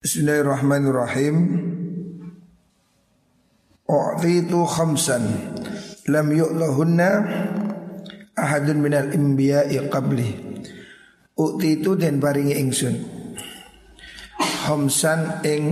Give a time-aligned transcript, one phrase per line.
[0.00, 1.36] Bismillahirrahmanirrahim.
[3.84, 5.28] U'titu khamsan
[6.08, 7.08] lam yu'lahunna
[8.32, 10.56] ahadun minal imbiya'i qabli.
[11.36, 12.96] U'titu dan paringi ingsun.
[14.40, 15.64] Khamsan ing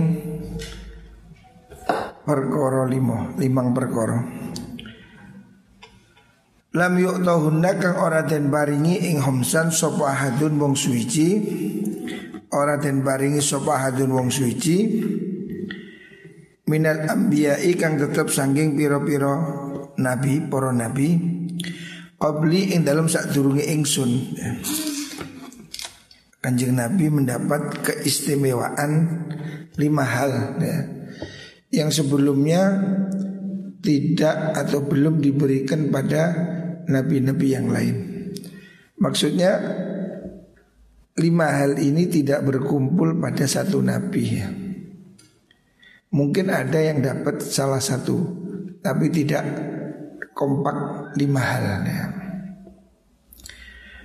[2.21, 4.29] perkara lima, limang perkara.
[6.77, 11.29] Lam yu'tahunna kang ora den paringi ing khamsan sapa ahadun wong suwiji
[12.53, 14.77] ora den paringi sapa hadun wong suci.
[16.69, 19.33] Minal anbiya'i kang tetep sangking pira-pira
[19.97, 21.17] nabi para nabi.
[22.19, 24.11] Qabli ing dalam sadurunge ingsun.
[26.39, 28.91] Kanjeng Nabi mendapat keistimewaan
[29.75, 30.79] lima hal ya,
[31.83, 32.79] yang sebelumnya
[33.83, 36.31] tidak atau belum diberikan pada
[36.87, 37.95] nabi-nabi yang lain.
[38.99, 39.51] Maksudnya
[41.19, 44.47] lima hal ini tidak berkumpul pada satu nabi ya.
[46.09, 48.17] Mungkin ada yang dapat salah satu
[48.79, 49.43] tapi tidak
[50.33, 52.05] kompak lima hal ya.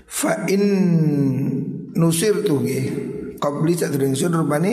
[0.05, 0.65] Fa in
[1.95, 2.83] nusir tuh ya.
[3.39, 4.73] Qabli sadurung ingsun rupane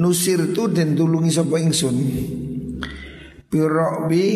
[0.00, 1.96] nusir tu dan tulungi sapa ingsun.
[3.46, 4.26] Birobi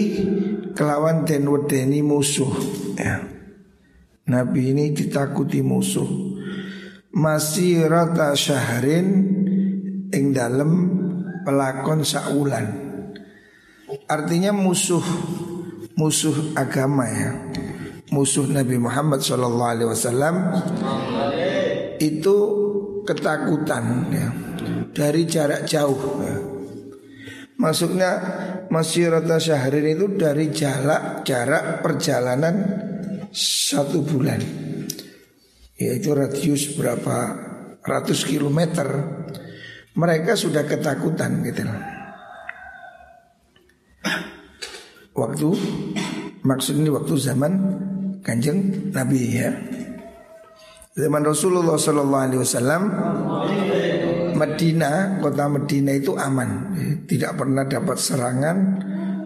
[0.76, 2.52] kelawan den wedeni musuh
[2.94, 3.26] ya.
[4.30, 6.29] Nabi ini ditakuti musuh
[7.10, 9.08] masih rata syahrin
[10.10, 10.70] ing dalam
[11.42, 12.66] pelakon saulan.
[14.06, 15.02] Artinya musuh
[15.98, 17.30] musuh agama ya.
[18.10, 19.22] Musuh Nabi Muhammad
[19.86, 20.50] Wasallam
[22.02, 22.36] itu
[23.06, 24.28] ketakutan ya,
[24.90, 26.18] dari jarak jauh.
[26.18, 26.36] Ya.
[27.54, 28.10] Maksudnya
[29.06, 32.54] rata syahrin itu dari jarak jarak perjalanan
[33.30, 34.69] satu bulan
[35.80, 37.16] yaitu radius berapa
[37.80, 38.84] ratus kilometer
[39.96, 41.64] mereka sudah ketakutan gitu.
[45.16, 45.48] Waktu
[46.44, 47.52] maksud ini waktu zaman
[48.20, 49.50] kanjeng Nabi ya.
[50.94, 52.82] Zaman Rasulullah Sallallahu Alaihi Wasallam
[54.36, 56.76] Medina kota Medina itu aman.
[57.08, 58.56] Tidak pernah dapat serangan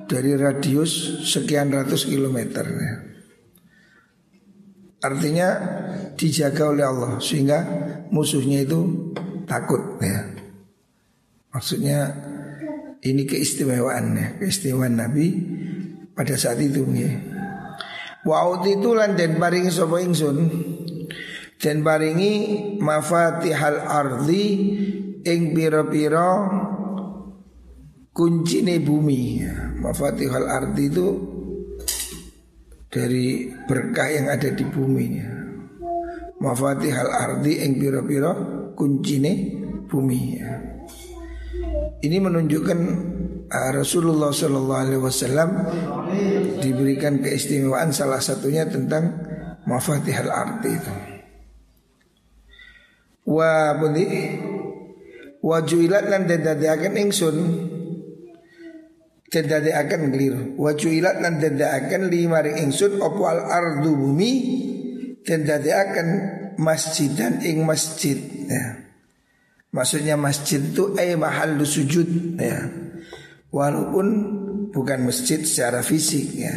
[0.07, 3.14] dari radius sekian ratus kilometer ya.
[5.05, 5.49] Artinya
[6.17, 7.61] dijaga oleh Allah sehingga
[8.09, 9.13] musuhnya itu
[9.45, 10.33] takut ya.
[11.53, 12.09] Maksudnya
[13.05, 15.27] ini keistimewaan ya, keistimewaan Nabi
[16.17, 17.13] pada saat itu ya.
[18.25, 20.49] Wa itu lan den paringi sapa ingsun
[21.61, 22.33] den paringi
[22.81, 24.45] mafatihal ardi
[25.21, 26.49] ing pira-pira
[28.17, 29.45] kuncine bumi.
[29.85, 31.34] Mafatihal ardi itu
[32.95, 35.19] dari berkah yang ada di bumi
[36.39, 38.33] Mafatihal ardi yang biro-biro
[38.79, 39.59] kuncine
[39.91, 40.39] bumi
[42.05, 42.79] Ini menunjukkan
[43.51, 45.51] uh, Rasulullah Shallallahu Alaihi Wasallam
[46.61, 49.25] diberikan keistimewaan salah satunya tentang
[49.65, 50.95] mafatihal ardi itu.
[53.25, 54.05] Wa budi
[55.41, 57.37] wajulat lan dadadiaken ingsun
[59.35, 64.33] Tendade akan keliru Wajuilat lan akan lima ring ingsun Opo al ardu bumi
[65.27, 66.09] Tendade akan
[66.61, 68.85] masjidan ing masjid ya.
[69.75, 72.69] Maksudnya masjid itu ay mahal sujud ya.
[73.51, 74.07] Walaupun
[74.71, 76.55] bukan masjid secara fisik ya.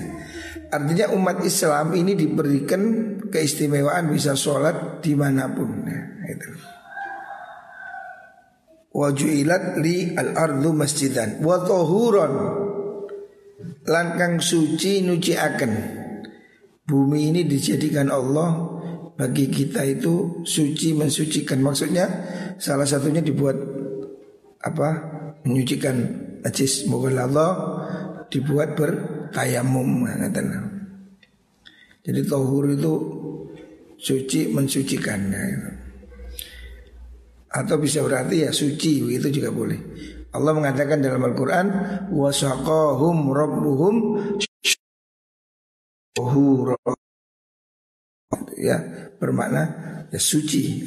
[0.67, 2.81] Artinya umat Islam ini diberikan
[3.31, 6.01] keistimewaan bisa sholat di mana pun ya.
[6.27, 6.51] Itu.
[8.97, 12.33] Wajuilat li al ardu masjidan wa tohuron
[13.87, 15.71] langkang suci nuci akan
[16.83, 18.77] bumi ini dijadikan Allah
[19.17, 22.05] bagi kita itu suci mensucikan maksudnya
[22.61, 23.57] salah satunya dibuat
[24.61, 24.89] apa
[25.47, 25.95] menyucikan
[26.43, 27.51] najis moga Allah
[28.27, 30.05] dibuat bertayamum
[32.07, 32.93] jadi tohur itu
[33.99, 35.43] suci mensucikan ya.
[37.51, 39.79] Atau bisa berarti ya suci begitu juga boleh.
[40.37, 41.67] Allah mengatakan dalam Al-Quran
[42.13, 43.95] wasaqahum rabbuhum
[48.57, 48.78] ya
[49.17, 49.63] bermakna
[50.13, 50.85] ya suci.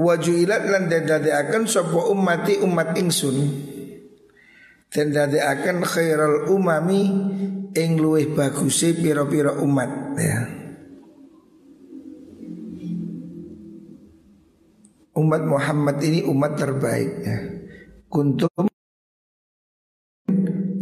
[0.00, 0.88] Wajuilat lan
[1.32, 3.36] akan sapa ummati umat ingsun
[4.88, 5.12] dan
[5.44, 7.02] akan khairal umami
[7.76, 10.59] ing luweh baguse pira-pira umat ya.
[15.16, 17.38] Umat Muhammad ini umat terbaik ya.
[18.10, 18.66] Kuntum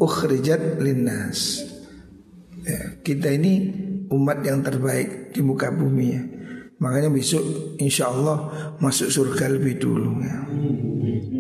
[0.01, 1.65] ukhrijat linnas.
[2.65, 3.73] Ya, kita ini
[4.13, 6.23] umat yang terbaik di muka bumi ya.
[6.79, 7.43] Makanya besok
[7.83, 10.39] insya Allah masuk surga lebih dulu ya.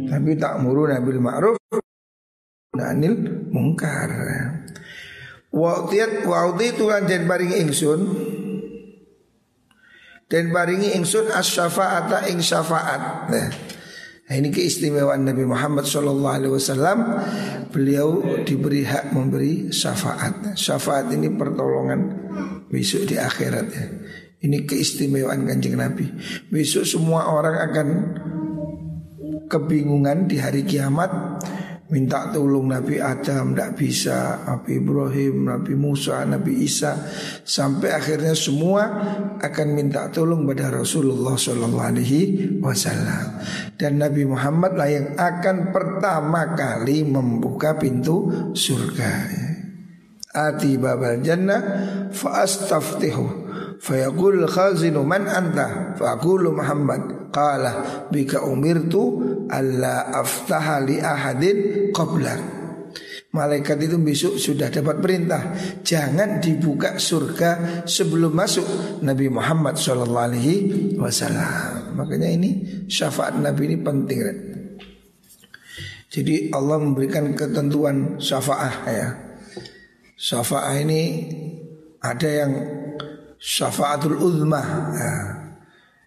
[0.08, 1.58] Tapi tak muru nabil ma'ruf
[2.78, 3.18] Anil
[3.50, 4.44] mungkar ya.
[5.50, 8.00] Wa'tiyat wa'ti tuhan dan paringi ingsun
[10.28, 13.48] Dan paringi ingsun as-syafa'ata ing syafaat nah,
[14.28, 16.98] Nah, ini keistimewaan Nabi Muhammad Shallallahu Alaihi Wasallam.
[17.72, 20.52] Beliau diberi hak memberi syafaat.
[20.52, 22.28] Syafaat ini pertolongan
[22.68, 23.86] besok di akhirat ya.
[24.44, 26.12] Ini keistimewaan kanjeng Nabi.
[26.52, 27.88] Besok semua orang akan
[29.48, 31.40] kebingungan di hari kiamat
[31.88, 36.92] minta tolong Nabi Adam tidak bisa, Nabi Ibrahim, Nabi Musa, Nabi Isa.
[37.44, 38.84] Sampai akhirnya semua
[39.40, 41.40] akan minta tolong pada Rasulullah
[42.60, 43.26] Wasallam.
[43.80, 49.12] Dan Nabi Muhammad lah yang akan pertama kali membuka pintu surga.
[50.28, 51.60] Ati babal jannah
[52.12, 53.47] fa astaftihu
[53.78, 55.94] fayaqul khazinu man anta?
[55.98, 57.30] Faqulu Muhammad.
[57.32, 59.20] Qala bika umirtu
[59.52, 62.58] alla aftaha li ahadin qablak
[63.28, 65.52] Malaikat itu besok sudah dapat perintah
[65.84, 68.64] Jangan dibuka surga sebelum masuk
[69.04, 69.76] Nabi Muhammad
[70.96, 71.92] Wasallam.
[71.92, 72.50] Makanya ini
[72.88, 74.18] syafaat Nabi ini penting
[76.08, 79.08] Jadi Allah memberikan ketentuan syafaat ya.
[80.16, 81.02] Syafaat ini
[82.00, 82.52] ada yang
[83.38, 84.62] syafaatul uzma
[84.94, 85.12] ya.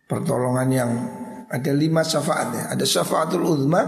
[0.06, 0.92] Pertolongan yang
[1.48, 2.64] ada lima syafaat ya.
[2.76, 3.82] Ada syafaatul uzma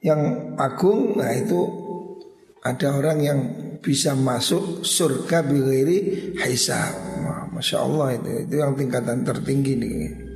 [0.00, 1.60] yang agung Nah itu
[2.64, 3.38] ada orang yang
[3.78, 6.92] bisa masuk surga bighairi hisab
[7.54, 10.26] Masya Allah itu, itu yang tingkatan tertinggi nih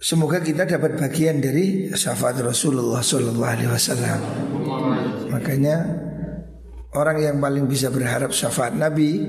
[0.00, 4.20] Semoga kita dapat bagian dari syafaat Rasulullah Sallallahu Alaihi Wasallam.
[5.28, 5.76] Makanya
[6.96, 9.20] orang yang paling bisa berharap syafaat Nabi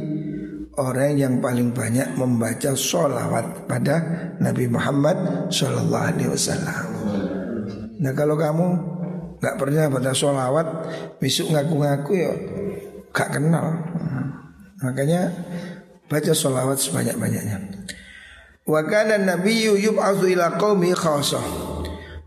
[0.79, 3.95] orang yang paling banyak membaca sholawat pada
[4.39, 6.85] Nabi Muhammad Shallallahu Alaihi Wasallam.
[7.99, 8.67] Nah kalau kamu
[9.41, 10.67] nggak pernah baca sholawat,
[11.19, 12.31] besok ngaku-ngaku ya
[13.11, 13.67] gak kenal.
[14.79, 15.33] Makanya
[16.07, 17.57] baca sholawat sebanyak-banyaknya.
[18.63, 21.43] Wa kana nabiyyu yub'atsu ila qaumi khassah.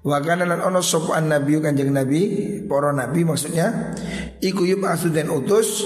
[0.04, 3.96] Wa kana ono sopan nabi kanjeng nabi, para nabi maksudnya
[4.44, 4.84] iku yub
[5.16, 5.80] den utus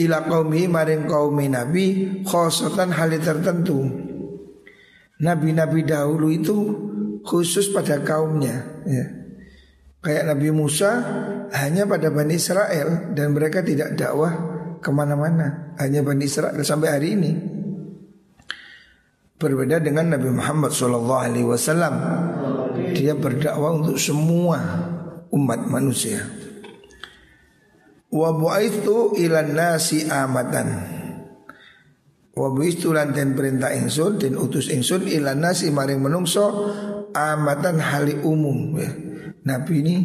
[0.00, 4.08] ila qaumi maring kaum nabi khosatan hal tertentu.
[5.20, 6.56] Nabi-nabi dahulu itu
[7.20, 9.04] khusus pada kaumnya ya.
[10.00, 10.90] Kayak Nabi Musa
[11.52, 14.32] hanya pada Bani Israel dan mereka tidak dakwah
[14.80, 17.32] ke mana-mana hanya Bani Israel sampai hari ini.
[19.36, 21.44] Berbeda dengan Nabi Muhammad SAW
[22.96, 24.56] dia berdakwah untuk semua
[25.28, 26.24] umat manusia.
[28.10, 30.68] Wa bu'aitu ilan nasi amatan.
[32.34, 36.74] Wa bu'aitu lan perintah ingsun den utus ingsun ilan nasi maring menungso
[37.14, 38.90] amatan hali umum ya.
[39.46, 39.96] Nabi ini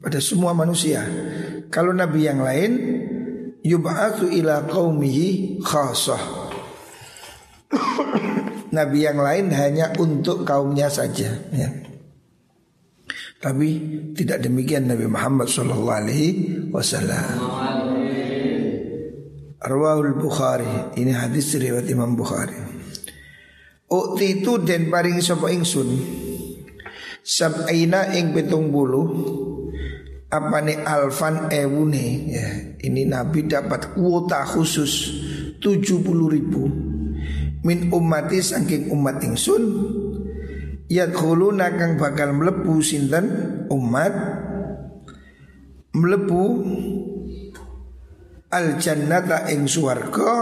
[0.00, 1.04] pada semua manusia.
[1.68, 2.72] Kalau nabi yang lain
[3.60, 6.48] yub'atsu ila qaumihi khassah.
[8.76, 11.68] nabi yang lain hanya untuk kaumnya saja ya.
[13.46, 13.68] Tapi
[14.18, 16.30] tidak demikian Nabi Muhammad Sallallahu Alaihi
[16.74, 17.38] Wasallam.
[19.62, 20.98] Rawahul Bukhari.
[20.98, 22.58] Ini hadis riwayat Imam Bukhari.
[23.86, 25.94] Ukti itu dan paring sapa ingsun?
[27.22, 29.02] Sab'ina ing petung bulu
[30.26, 32.06] Apa nih alfan ewune?
[32.26, 32.50] Ya,
[32.82, 35.22] Ini Nabi dapat kuota khusus
[35.62, 36.02] 70
[36.34, 36.66] ribu.
[37.62, 39.62] Min umati saking umat ingsun
[40.90, 43.26] yadkhuluna kang bakal mlebu sinten?
[43.66, 44.14] Umat
[45.96, 46.44] mlebu
[48.52, 50.32] al jannata ing swarga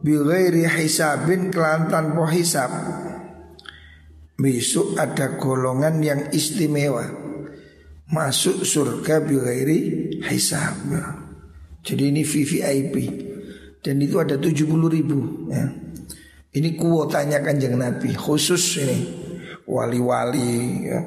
[0.00, 2.72] bi ghairi hisabin kelan tanpa hisab.
[4.40, 7.04] Besok ada golongan yang istimewa
[8.08, 9.78] masuk surga bi ghairi
[10.24, 10.80] hisab.
[11.84, 12.94] Jadi ini VVIP
[13.84, 15.64] dan itu ada 70 ribu ya.
[16.50, 19.19] Ini kuotanya kanjeng Nabi khusus ini
[19.70, 21.00] wali-wali ya.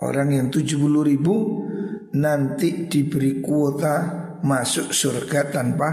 [0.00, 1.66] Orang yang 70 ribu
[2.16, 3.96] nanti diberi kuota
[4.40, 5.88] masuk surga tanpa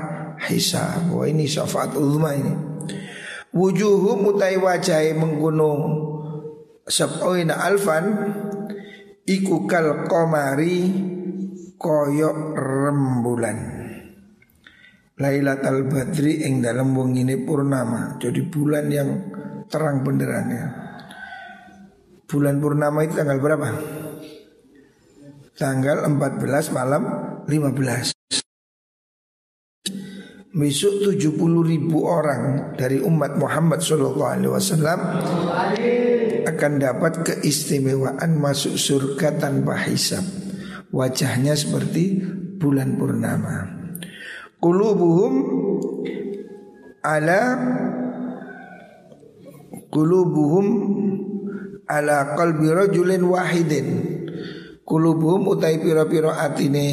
[0.47, 1.11] hisab.
[1.11, 2.53] Wah ini syafaat ulama ini.
[3.51, 5.81] Wujuhu mutai wajai menggunung
[6.87, 8.05] sab'oina alfan
[9.27, 10.87] iku kal komari
[11.75, 13.59] koyok rembulan.
[15.17, 18.21] Lailatul Badri ing dalam wong ini purnama.
[18.21, 19.09] Jadi bulan yang
[19.65, 20.86] terang benderangnya.
[22.27, 23.67] Bulan purnama itu tanggal berapa?
[25.55, 27.03] Tanggal 14 malam
[27.47, 28.17] 15
[30.57, 31.37] besok 70
[31.69, 34.99] ribu orang dari umat Muhammad Sallallahu Alaihi Wasallam
[36.49, 40.25] akan dapat keistimewaan masuk surga tanpa hisab.
[40.89, 42.25] Wajahnya seperti
[42.57, 43.69] bulan purnama.
[44.57, 45.33] Qulubuhum
[47.05, 47.41] ala
[49.93, 50.65] qulubuhum
[51.87, 53.87] ala qalbi rajulin wahidin.
[54.87, 56.87] Qulubuhum utai pira-pira atine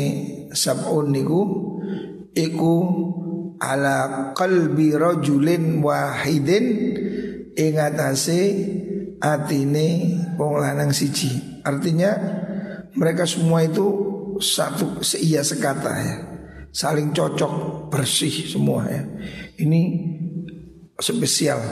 [0.50, 1.40] sab'un niku
[2.34, 2.74] iku
[3.62, 6.64] ala qalbi rajulin wahidin
[7.54, 8.40] ing atase
[9.22, 9.86] atine
[10.34, 11.62] wong lanang siji.
[11.62, 12.10] Artinya
[12.98, 13.86] mereka semua itu
[14.42, 16.16] satu seia sekata ya.
[16.74, 19.06] Saling cocok, bersih semua ya.
[19.62, 19.80] Ini
[20.98, 21.62] spesial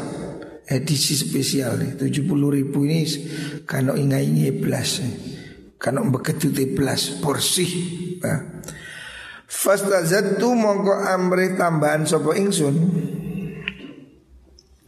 [0.69, 3.03] edisi spesial nih 70 ribu ini
[3.67, 5.03] kalau ingai ingai belas
[5.83, 7.73] kalau begitu belas bersih
[8.23, 8.63] nah.
[9.53, 12.73] Fastazattu mongko amri tambahan sopo ingsun.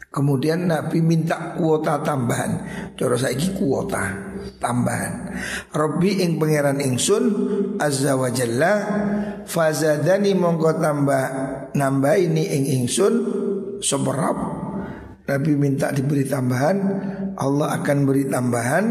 [0.09, 2.65] Kemudian Nabi minta kuota tambahan.
[2.97, 4.09] Cara saiki kuota
[4.57, 5.37] tambahan.
[5.69, 7.25] Robbi ing pangeran ingsun
[7.77, 8.73] Azza wa jalla
[9.43, 11.27] Fazadani mongko tambah
[11.75, 13.15] Nambah ini ing ingsun
[13.83, 14.64] Soberab
[15.25, 16.77] Nabi minta diberi tambahan
[17.39, 18.85] Allah akan beri tambahan.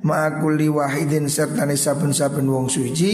[0.00, 3.12] Ma'akuli wahidin serta saben-saben wong suci.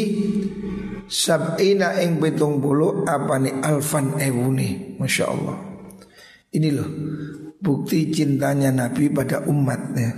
[1.07, 5.57] Sab'ina ing betung bulu apa nih alfan ewuni Masya Allah.
[6.51, 6.91] Ini loh
[7.63, 10.15] bukti cintanya Nabi pada umatnya.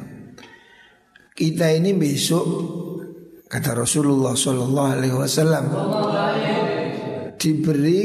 [1.33, 2.45] Kita ini besok
[3.49, 5.65] kata Rasulullah Sallallahu Alaihi Wasallam
[7.37, 8.03] diberi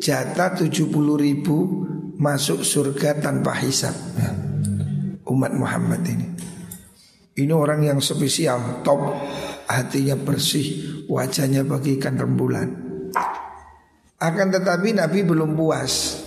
[0.00, 1.83] jatah 70 ribu
[2.16, 3.94] masuk surga tanpa hisab
[5.24, 6.34] umat Muhammad ini
[7.34, 9.02] ini orang yang spesial top
[9.66, 12.70] hatinya bersih, wajahnya bagikan rembulan.
[14.22, 16.22] Akan tetapi Nabi belum puas.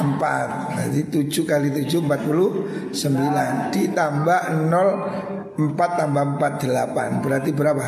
[0.00, 4.40] 4 Jadi 7 kali 7 49 Ditambah
[4.72, 7.86] 0 4 tambah 4 8 Berarti berapa?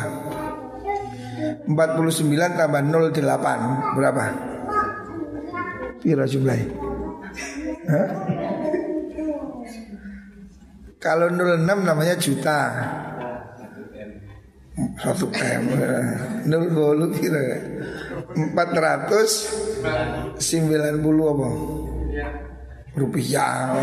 [1.65, 4.23] 49 tambah 0 8 Berapa?
[5.97, 6.69] Pira jumlahnya?
[7.89, 8.07] Hah?
[11.07, 12.59] Kalau 06 namanya juta
[14.99, 15.63] Satu M
[16.45, 17.43] 0 kira
[18.37, 19.31] empat ratus
[20.37, 21.49] sembilan puluh apa?
[22.93, 23.73] Rupiah.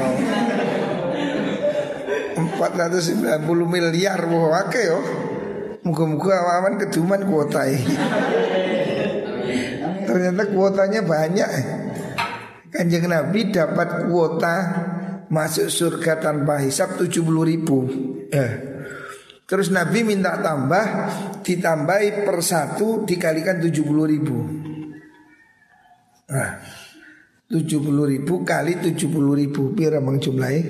[2.35, 4.99] Empat ratus sembilan puluh miliar wah oke yo.
[5.83, 7.67] Muka-muka awaman keduman kuota.
[10.07, 11.51] Ternyata kuotanya banyak.
[12.71, 14.55] Kanjeng Nabi dapat kuota
[15.33, 17.77] masuk surga tanpa hisap tujuh puluh ribu.
[18.29, 18.75] Eh,
[19.45, 20.85] Terus Nabi minta tambah
[21.45, 24.37] Ditambahi per satu dikalikan 70 ribu.
[26.33, 26.51] Nah
[27.53, 29.77] 70 ribu kali 70 ribu.
[29.77, 30.65] Biar emang jumlahnya.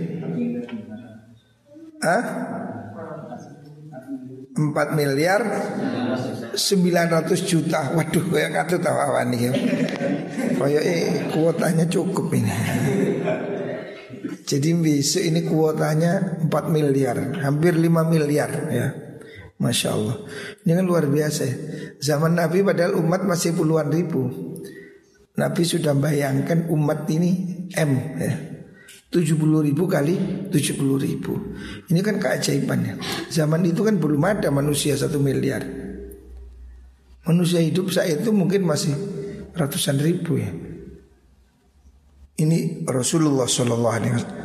[2.03, 2.25] Hah?
[4.59, 5.41] 4 miliar
[6.59, 6.59] 900
[7.47, 7.95] juta.
[7.95, 9.53] Waduh kayak kata tahu awan nih ya.
[10.59, 12.51] Kayak eh, kuotanya cukup ini
[14.45, 18.89] jadi besok ini kuotanya 4 miliar Hampir 5 miliar ya.
[19.55, 20.17] Masya Allah.
[20.67, 21.47] Ini kan luar biasa.
[22.03, 24.29] Zaman Nabi padahal umat masih puluhan ribu.
[25.41, 28.35] Nabi sudah bayangkan umat ini M ya.
[29.09, 30.19] 70 ribu kali
[30.51, 31.33] 70 ribu.
[31.89, 33.01] Ini kan keajaibannya.
[33.31, 35.65] Zaman itu kan belum ada manusia satu miliar.
[37.25, 38.93] Manusia hidup saat itu mungkin masih
[39.57, 40.74] ratusan ribu ya
[42.35, 44.43] Ini Rasulullah Shallallahu Alaihi Wasallam.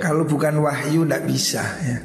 [0.00, 1.98] Kalau bukan wahyu tidak bisa ya.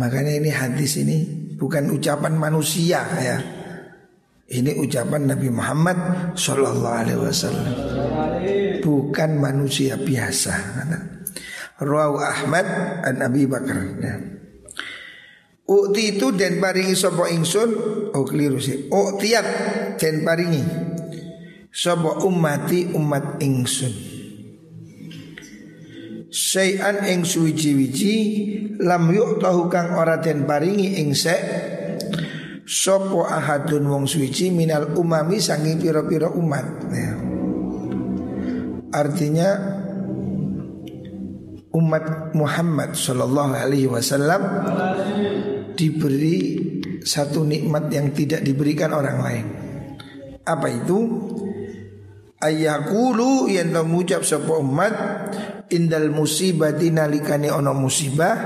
[0.00, 1.28] Makanya ini hadis ini
[1.60, 3.38] bukan ucapan manusia ya.
[4.50, 5.98] Ini ucapan Nabi Muhammad
[6.32, 7.68] Sallallahu Alaihi Wasallam.
[8.80, 10.54] Bukan manusia biasa
[11.76, 12.64] Rawu Ahmad
[13.04, 14.16] an Abi Bakar ya.
[15.68, 17.70] Ukti itu dan paringi sopo ingsun?
[18.16, 18.88] Oh keliru sih.
[18.88, 19.46] Uktiat
[20.00, 20.89] dan paringi
[21.70, 23.94] Sopo umati umat ingsun
[26.30, 28.14] Sayan ing suwiji-wiji
[28.82, 31.14] Lam yuk tahu kang ora den paringi ing
[32.70, 37.12] Sopo ahadun wong suci minal umami sangi piro-piro umat ya.
[38.94, 39.48] Artinya
[41.74, 44.42] umat Muhammad Shallallahu Alaihi Wasallam
[45.74, 46.38] diberi
[47.02, 49.46] satu nikmat yang tidak diberikan orang lain.
[50.46, 50.98] Apa itu?
[52.40, 54.94] Ayakulu yang mengucap sebuah umat
[55.68, 58.36] indal musibati nalikani ono musibah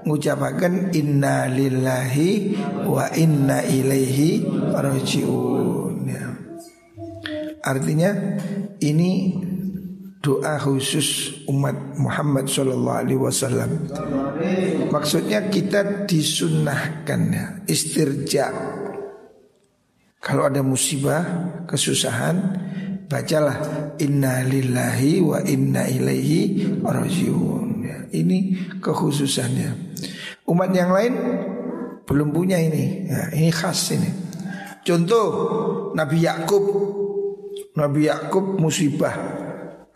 [0.00, 2.56] ngucapaken inna lillahi
[2.88, 6.24] wa inna ilaihi rajiun ya.
[7.64, 8.10] Artinya
[8.80, 9.36] ini
[10.24, 13.70] doa khusus umat Muhammad Shallallahu Alaihi Wasallam.
[14.88, 18.48] Maksudnya kita disunnahkan ya, istirja.
[20.24, 21.20] Kalau ada musibah,
[21.68, 22.56] kesusahan,
[23.08, 23.56] bacalah
[24.00, 27.68] inna lillahi wa inna ilaihi rajiun.
[27.84, 29.96] Ya, ini kekhususannya.
[30.48, 31.14] Umat yang lain
[32.04, 33.08] belum punya ini.
[33.08, 34.10] Ya, ini khas ini.
[34.84, 35.26] Contoh
[35.96, 36.64] Nabi Yakub,
[37.76, 39.16] Nabi Yakub musibah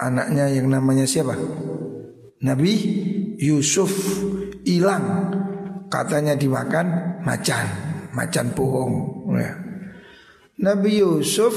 [0.01, 1.37] anaknya yang namanya siapa?
[2.41, 2.73] Nabi
[3.37, 3.91] Yusuf
[4.65, 5.35] hilang
[5.93, 7.67] katanya dimakan macan,
[8.15, 8.95] macan bohong.
[9.37, 9.53] Ya.
[10.59, 11.55] Nabi Yusuf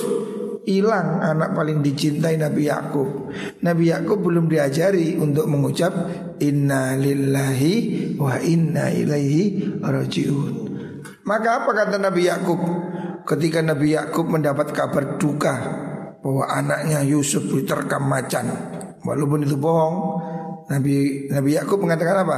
[0.66, 3.34] hilang anak paling dicintai Nabi Yakub.
[3.66, 5.94] Nabi Yakub belum diajari untuk mengucap
[6.38, 7.74] inna lillahi
[8.18, 10.54] wa inna ilaihi rajiun.
[11.26, 12.60] Maka apa kata Nabi Yakub
[13.26, 15.56] ketika Nabi Yakub mendapat kabar duka
[16.22, 18.46] bahwa anaknya Yusuf diterkam macan
[19.02, 19.98] walaupun itu bohong
[20.70, 22.38] Nabi Nabi Yakub mengatakan apa?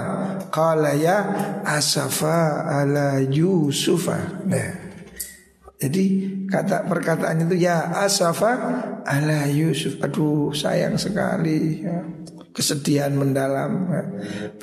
[0.49, 1.17] Qala ya
[1.61, 4.41] asafa ala Yusufa.
[4.49, 4.82] Nah,
[5.83, 6.03] jadi
[6.47, 8.55] kata perkataan itu ya asafa
[9.03, 9.99] ala Yusuf.
[9.99, 11.83] Aduh sayang sekali.
[11.83, 12.07] Ya.
[12.55, 13.91] Kesedihan mendalam.
[13.91, 14.03] Ya.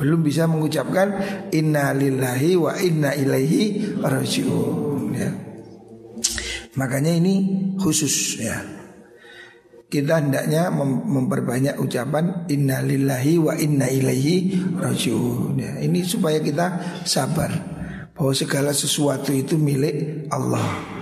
[0.00, 1.12] Belum bisa mengucapkan
[1.52, 5.12] inna lillahi wa inna ilaihi rajiun.
[5.12, 5.30] Ya.
[6.80, 7.34] Makanya ini
[7.76, 8.64] khusus ya.
[9.90, 15.52] Kita hendaknya mem memperbanyak ucapan inna lillahi wa inna ilaihi rajiun.
[15.60, 15.84] Ya.
[15.84, 17.52] Ini supaya kita sabar
[18.16, 20.99] bahwa segala sesuatu itu milik Allah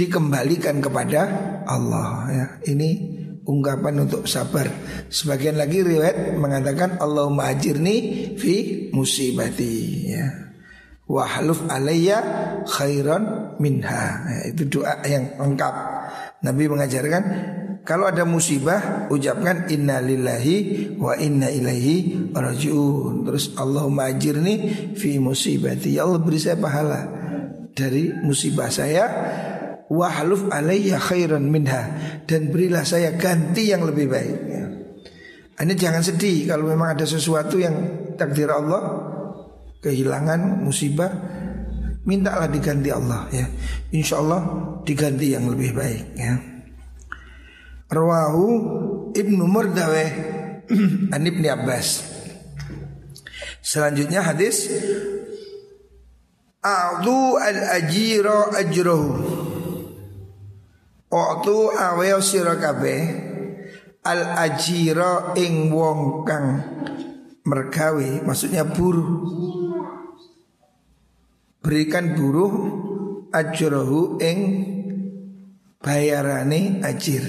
[0.00, 1.20] dikembalikan kepada
[1.68, 2.46] Allah ya.
[2.72, 2.88] Ini
[3.44, 4.64] ungkapan untuk sabar.
[5.12, 9.76] Sebagian lagi riwayat mengatakan Allahumma ajirni fi musibati
[10.08, 10.26] ya.
[11.10, 12.22] Wahluf alayya
[12.64, 14.24] khairan minha.
[14.24, 15.74] Ya, itu doa yang lengkap.
[16.46, 17.22] Nabi mengajarkan
[17.82, 23.26] kalau ada musibah ucapkan inna lillahi wa inna ilaihi rajiun.
[23.26, 25.98] Terus Allahumma ajirni fi musibati.
[25.98, 27.10] Ya Allah beri saya pahala
[27.74, 29.04] dari musibah saya
[29.90, 31.90] wahluf alayya khairan minha
[32.30, 34.38] dan berilah saya ganti yang lebih baik.
[34.46, 34.64] Ya.
[35.60, 37.74] Ini jangan sedih kalau memang ada sesuatu yang
[38.14, 39.10] takdir Allah
[39.82, 41.10] kehilangan musibah
[42.06, 43.44] mintalah diganti Allah ya.
[43.92, 44.40] Insya Allah
[44.86, 46.38] diganti yang lebih baik ya.
[47.90, 48.46] Rawahu
[49.10, 50.06] Ibnu Murdawe
[51.18, 52.06] An Ibni Abbas.
[53.60, 54.70] Selanjutnya hadis
[56.62, 59.39] A'du al-ajira ajrahu
[61.10, 63.02] Waktu aweo sira kabeh
[64.06, 66.46] al ajira ing wong kang
[67.42, 69.10] mergawe maksudnya buruh.
[71.60, 72.52] Berikan buruh
[73.34, 74.38] ajrohu ing
[75.82, 77.26] bayarane ajir.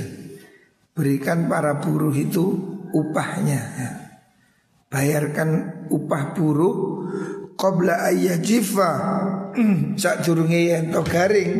[0.93, 2.45] Berikan para buruh itu
[2.93, 3.61] upahnya.
[3.75, 4.01] Ya.
[4.91, 5.49] bayarkan
[5.87, 6.75] upah buruh
[7.55, 8.91] qabla ayyajifa
[10.01, 11.51] sak durunge yen garing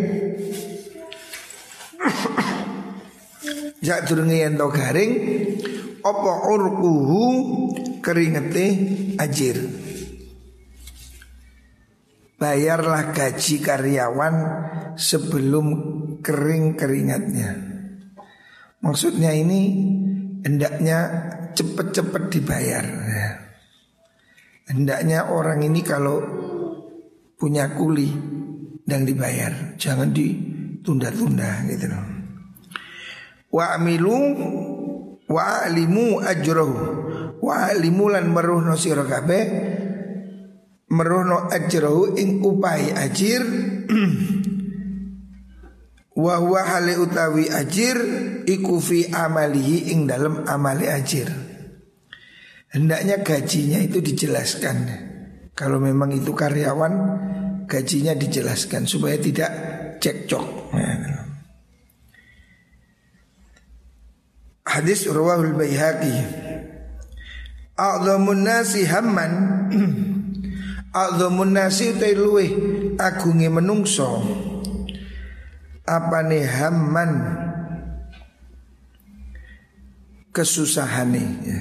[3.81, 5.11] Jak durunge yen garing
[6.01, 7.25] apa urquhu
[8.01, 8.65] keringete
[9.17, 9.57] ajir.
[12.41, 14.35] Bayarlah gaji karyawan
[14.97, 15.67] sebelum
[16.25, 17.53] kering keringatnya.
[18.81, 19.61] Maksudnya ini
[20.41, 20.97] hendaknya
[21.53, 22.85] cepet-cepet dibayar.
[22.85, 23.29] Ya.
[24.73, 26.17] Hendaknya orang ini kalau
[27.37, 28.09] punya kuli
[28.89, 30.09] dan dibayar, jangan
[30.81, 32.05] ditunda-tunda gitu loh.
[33.53, 34.17] Wa amilu
[35.29, 36.77] wa alimu ajrohu
[37.37, 39.45] wa alimu lan meruhno sira kabeh
[40.89, 43.45] meruhno ajrohu ing upai ajir
[46.25, 47.97] wa huwa hale utawi ajir
[48.49, 51.29] iku fi amalihi ing dalam amali ajir.
[52.71, 54.87] Hendaknya gajinya itu dijelaskan
[55.51, 56.93] Kalau memang itu karyawan
[57.67, 59.51] Gajinya dijelaskan Supaya tidak
[60.01, 60.73] cekcok.
[64.71, 66.15] Hadis Rawahul Bayhaqi
[67.81, 69.33] A'zamun nasi hamman.
[71.01, 72.45] A'zamun nasi utai luwe
[72.99, 74.21] Agungi menungso.
[75.89, 77.11] Nih hamman?
[80.31, 81.59] Kesusahane ya.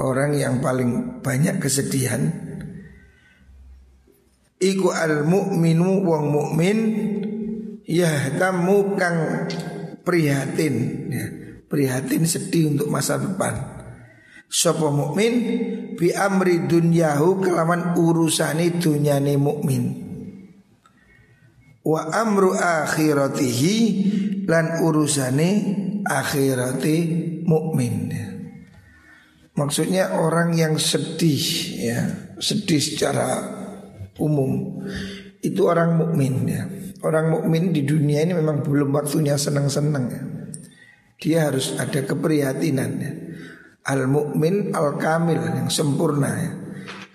[0.00, 2.49] Orang yang paling banyak kesedihan
[4.60, 6.78] iku al mukminu wong mukmin
[8.38, 9.50] tamu kang
[10.06, 10.74] prihatin.
[11.10, 11.26] Ya,
[11.66, 13.82] prihatin sedih untuk masa depan.
[14.50, 15.34] Sopo mukmin?
[15.94, 20.06] Bi amri dunyahu kelaman urusane dunyane mukmin.
[21.80, 23.76] Wa amru akhiratihi
[24.46, 25.50] lan urusane
[26.04, 26.96] akhirati
[27.46, 27.94] mukmin.
[28.10, 28.26] Ya.
[29.54, 31.44] Maksudnya orang yang sedih
[31.78, 32.00] ya,
[32.40, 33.59] sedih secara
[34.20, 34.84] umum
[35.40, 36.68] itu orang mukmin ya.
[37.00, 40.22] Orang mukmin di dunia ini memang belum waktunya senang-senang ya.
[41.20, 43.12] Dia harus ada keprihatinan ya.
[43.88, 46.52] Al mukmin al kamil yang sempurna ya.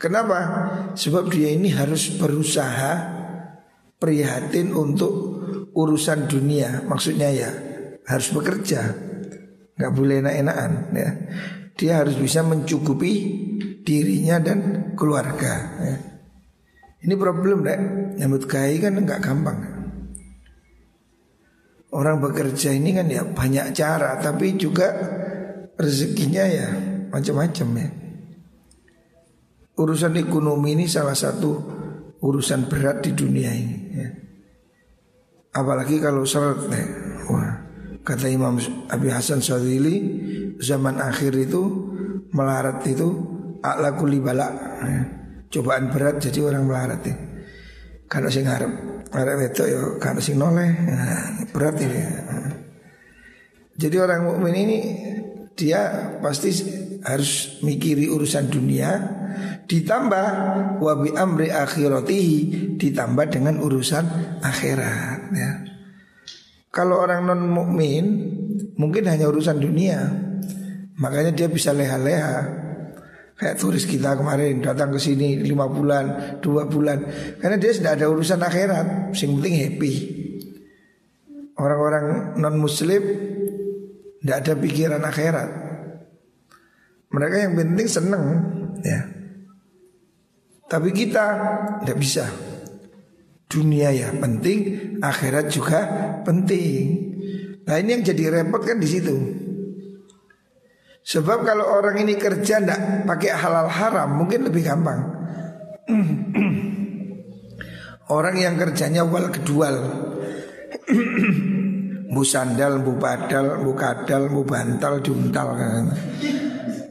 [0.01, 0.37] Kenapa?
[0.97, 3.13] Sebab dia ini harus berusaha
[4.01, 5.13] prihatin untuk
[5.77, 6.81] urusan dunia.
[6.89, 7.49] Maksudnya ya
[8.09, 8.81] harus bekerja,
[9.77, 11.09] nggak boleh enak-enakan ya
[11.75, 13.13] dia harus bisa mencukupi
[13.83, 14.59] dirinya dan
[14.95, 15.53] keluarga.
[15.83, 15.95] Ya.
[17.05, 17.79] Ini problem deh,
[18.17, 19.61] nyambut kai kan nggak gampang.
[21.93, 24.89] Orang bekerja ini kan ya banyak cara, tapi juga
[25.77, 26.67] rezekinya ya
[27.13, 27.89] macam-macam ya.
[29.77, 31.61] Urusan ekonomi ini salah satu
[32.25, 33.77] urusan berat di dunia ini.
[33.93, 34.09] Ya.
[35.55, 36.83] Apalagi kalau sholat, ya.
[37.29, 37.53] wah
[38.01, 38.57] kata Imam
[38.89, 39.95] Abi Hasan Sadili
[40.57, 41.61] zaman akhir itu
[42.33, 43.07] melarat itu
[43.61, 45.24] ala kuli balak ya.
[45.55, 47.15] Cobaan berat jadi orang melarat ya.
[48.11, 48.71] Karena sing harap
[49.15, 51.95] harap itu ya karena sing noleh nah, berat ini.
[51.95, 52.11] Ya.
[53.75, 54.77] Jadi orang mukmin ini
[55.55, 56.51] dia pasti
[57.07, 58.91] harus mikiri urusan dunia
[59.67, 60.27] ditambah
[60.83, 64.05] wabi amri akhiratihi ditambah dengan urusan
[64.43, 65.51] akhirat ya.
[66.75, 68.03] Kalau orang non mukmin
[68.75, 70.25] mungkin hanya urusan dunia,
[70.95, 72.63] Makanya dia bisa leha-leha
[73.35, 77.03] Kayak turis kita kemarin datang ke sini lima bulan, dua bulan.
[77.43, 79.93] Karena dia sudah ada urusan akhirat Yang penting happy.
[81.59, 83.03] Orang-orang non muslim
[84.23, 85.49] Tidak ada pikiran akhirat.
[87.11, 88.23] Mereka yang penting seneng
[88.81, 89.03] ya.
[90.65, 91.25] Tapi kita
[91.83, 92.25] tidak bisa.
[93.45, 94.57] Dunia ya penting
[95.03, 95.79] Akhirat juga
[96.25, 97.13] penting.
[97.67, 99.44] Nah ini yang jadi repot kan di situ
[101.05, 105.05] Sebab kalau orang ini kerja ndak pakai halal haram mungkin lebih gampang.
[108.17, 109.77] orang yang kerjanya wal kedual.
[112.09, 115.85] bu sandal, bu padal, bu kadal, bu bantal, kan.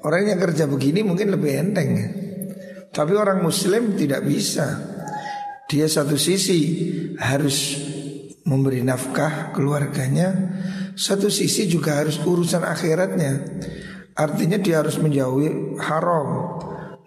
[0.07, 1.91] Orang yang kerja begini mungkin lebih enteng.
[2.95, 4.79] Tapi orang muslim tidak bisa.
[5.67, 6.61] Dia satu sisi
[7.19, 7.83] harus
[8.47, 10.55] memberi nafkah keluarganya,
[10.95, 13.33] satu sisi juga harus urusan akhiratnya.
[14.15, 16.59] Artinya dia harus menjauhi haram,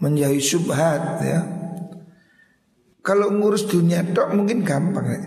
[0.04, 1.40] menjauhi subhat ya.
[3.00, 5.22] Kalau ngurus dunia tok mungkin gampang ya.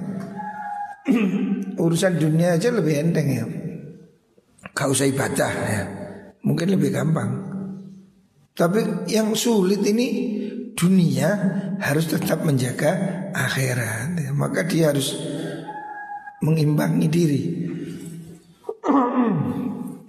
[1.84, 3.44] Urusan dunia aja lebih enteng ya.
[4.76, 5.84] Gak usah ibadah ya.
[6.44, 7.48] Mungkin lebih gampang.
[8.52, 10.36] Tapi yang sulit ini
[10.76, 11.32] dunia
[11.80, 12.92] harus tetap menjaga
[13.32, 14.28] akhirat.
[14.28, 14.30] Ya.
[14.36, 15.16] Maka dia harus
[16.44, 17.42] mengimbangi diri.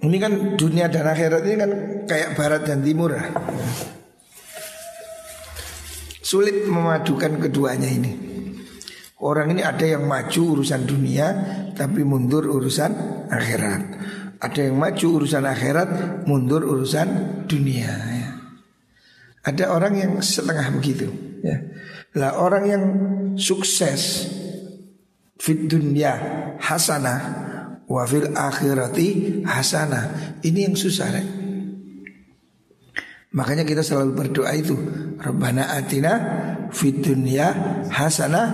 [0.02, 1.70] Ini kan dunia dan akhirat ini kan
[2.10, 3.14] kayak barat dan timur
[6.18, 8.10] Sulit memadukan keduanya ini
[9.22, 11.26] Orang ini ada yang maju urusan dunia
[11.78, 12.90] Tapi mundur urusan
[13.30, 13.82] akhirat
[14.42, 15.90] Ada yang maju urusan akhirat
[16.26, 17.08] Mundur urusan
[17.46, 18.28] dunia ya.
[19.46, 21.06] Ada orang yang setengah begitu
[21.46, 21.62] ya.
[22.18, 22.84] Lah orang yang
[23.38, 24.26] sukses
[25.38, 26.14] Fit dunia
[26.58, 27.51] hasanah
[27.92, 30.40] wa fil akhirati hasanah.
[30.40, 31.28] Ini yang susah, Rek.
[33.32, 34.76] Makanya kita selalu berdoa itu
[35.16, 36.12] Rabbana atina
[36.68, 37.48] fid dunya
[37.88, 38.48] hasanah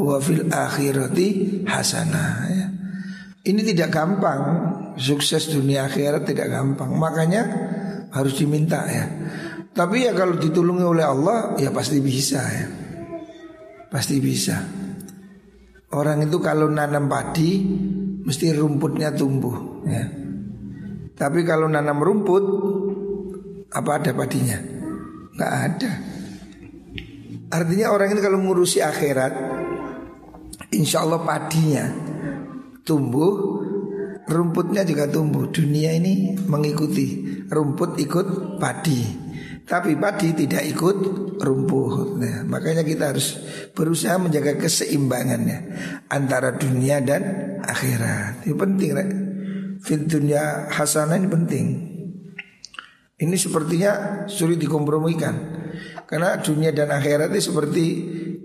[0.00, 1.28] wa fil akhirati
[1.68, 2.66] hasanah ya.
[3.42, 4.40] Ini tidak gampang
[4.94, 7.42] Sukses dunia akhirat tidak gampang Makanya
[8.14, 9.02] harus diminta ya
[9.74, 12.70] Tapi ya kalau ditulungi oleh Allah Ya pasti bisa ya
[13.90, 14.62] Pasti bisa
[15.92, 17.66] Orang itu kalau nanam padi
[18.22, 20.06] Mesti rumputnya tumbuh ya
[21.18, 22.44] Tapi kalau nanam rumput
[23.72, 24.58] apa ada padinya?
[25.32, 25.92] Nggak ada.
[27.52, 29.32] Artinya orang ini kalau ngurusi akhirat,
[30.72, 31.84] insya Allah padinya
[32.84, 33.60] tumbuh,
[34.28, 35.48] rumputnya juga tumbuh.
[35.48, 39.31] Dunia ini mengikuti rumput ikut padi.
[39.62, 40.96] Tapi padi tidak ikut
[41.38, 42.18] rumput.
[42.18, 43.38] Nah, makanya kita harus
[43.72, 45.58] berusaha menjaga keseimbangannya
[46.10, 48.44] antara dunia dan akhirat.
[48.44, 49.10] Ini penting, Rek.
[49.82, 51.66] Fit dunia hasanah ini penting.
[53.22, 55.34] Ini sepertinya sulit dikompromikan
[56.10, 57.84] Karena dunia dan akhirat itu seperti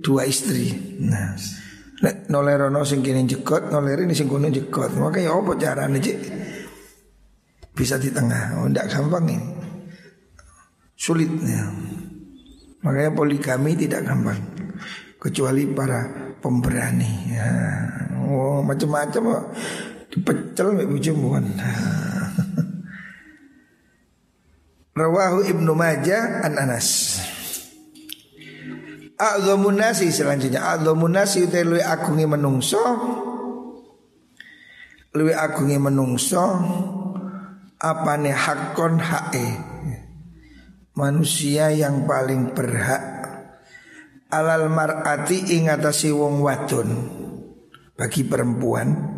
[0.06, 0.70] dua istri
[1.02, 1.34] Nah
[2.30, 4.94] nolerono sing jekot, noleri ini sing jekot.
[5.02, 6.18] Makanya apa carane, Cik?
[7.74, 8.62] Bisa di tengah.
[8.62, 9.57] Oh, gampang ini.
[10.98, 11.70] Sulit ya.
[12.82, 14.42] Makanya poligami tidak gampang.
[15.22, 17.50] Kecuali para pemberani ya.
[18.26, 19.46] Oh, macam-macam kok.
[20.10, 21.46] Dipecel mek bojomu kan.
[24.98, 27.22] Rawahu Ibnu Majah an Anas.
[29.18, 32.78] A'dhamun selanjutnya A'dhamun nasi utai luwi agungi menungso
[35.18, 36.46] Luwi agungi menungso
[37.82, 39.77] Apane hakon hae
[40.98, 43.06] Manusia yang paling berhak
[44.34, 46.90] Alal mar'ati ingatasi wong wadon
[47.94, 49.18] Bagi perempuan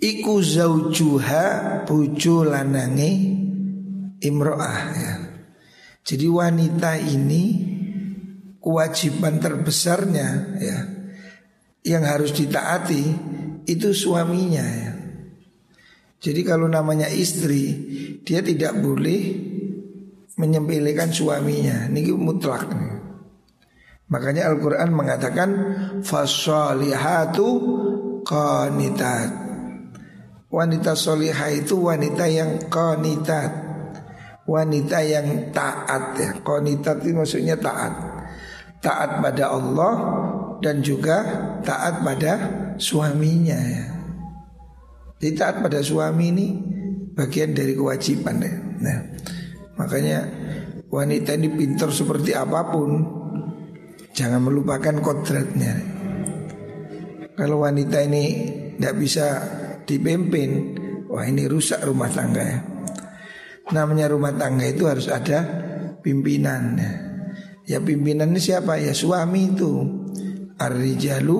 [0.00, 1.44] Iku zaujuha
[1.84, 3.12] buju lanangi
[4.24, 5.14] imro'ah ya.
[6.00, 7.44] Jadi wanita ini
[8.56, 10.78] kewajiban terbesarnya ya
[11.84, 13.04] yang harus ditaati
[13.68, 14.92] itu suaminya ya.
[16.20, 17.76] Jadi kalau namanya istri
[18.24, 19.20] dia tidak boleh
[20.40, 21.92] menyempelekan suaminya.
[21.92, 22.64] Ini mutlak.
[24.08, 25.50] Makanya Al-Quran mengatakan
[26.00, 27.46] fasolihatu
[28.24, 29.52] qanitat.
[30.50, 33.70] Wanita solihah itu wanita yang qanitat
[34.50, 36.30] wanita yang taat ya.
[36.42, 37.94] Qanitat itu maksudnya taat.
[38.82, 39.94] Taat pada Allah
[40.58, 41.22] dan juga
[41.62, 42.32] taat pada
[42.80, 43.86] suaminya ya.
[45.20, 46.46] Jadi taat pada suami ini
[47.14, 48.54] bagian dari kewajiban ya.
[48.80, 48.98] Nah,
[49.80, 50.28] makanya
[50.92, 52.90] wanita ini pintar seperti apa pun
[54.12, 55.80] jangan melupakan kodratnya.
[57.32, 58.24] Kalau wanita ini
[58.76, 59.26] tidak bisa
[59.88, 60.76] dipimpin,
[61.08, 62.60] wah ini rusak rumah tangga ya.
[63.72, 65.40] Namanya rumah tangga itu harus ada
[66.04, 66.76] pimpinan
[67.70, 68.82] Ya pimpinan ini siapa?
[68.82, 69.72] Ya suami itu
[70.60, 71.38] Ar-rijalu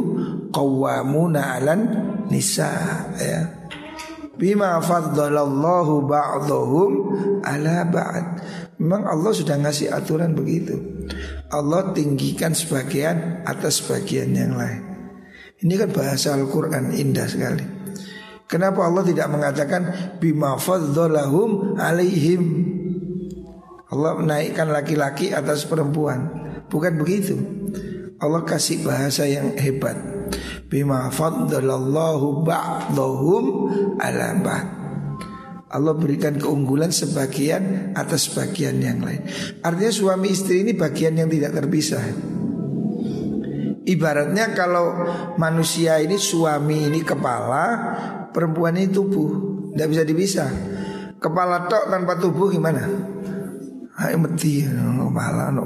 [0.49, 1.81] qawwamuna 'alan
[2.33, 2.73] nisa
[3.21, 3.60] ya.
[4.41, 6.91] Bima faddalallahu ba'dhum
[7.45, 8.27] ala ba'd.
[8.81, 10.81] Memang Allah sudah ngasih aturan begitu.
[11.53, 14.81] Allah tinggikan sebagian atas sebagian yang lain.
[15.61, 17.61] Ini kan bahasa Al-Qur'an indah sekali.
[18.49, 22.43] Kenapa Allah tidak mengatakan bima fadzalahum alaihim?
[23.93, 26.33] Allah menaikkan laki-laki atas perempuan.
[26.73, 27.37] Bukan begitu.
[28.17, 30.10] Allah kasih bahasa yang hebat.
[30.71, 33.45] Bima faddalallahu ba'dahum
[33.99, 34.67] ala ba'd.
[35.71, 39.23] Allah berikan keunggulan sebagian atas bagian yang lain.
[39.63, 42.03] Artinya suami istri ini bagian yang tidak terpisah.
[43.87, 45.07] Ibaratnya kalau
[45.39, 47.67] manusia ini suami ini kepala,
[48.31, 49.31] perempuan ini tubuh,
[49.75, 50.51] tidak bisa dipisah.
[51.19, 52.87] Kepala tok tanpa tubuh gimana?
[53.95, 55.65] Hai mati kepala no.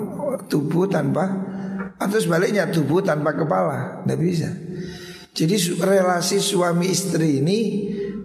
[0.51, 1.31] tubuh tanpa
[1.95, 4.51] atau sebaliknya tubuh tanpa kepala tidak bisa.
[5.35, 7.59] Jadi relasi suami istri ini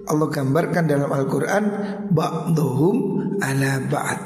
[0.06, 1.64] Allah gambarkan dalam Al-Quran
[2.14, 2.98] Ba'duhum
[3.42, 4.20] ala ba'd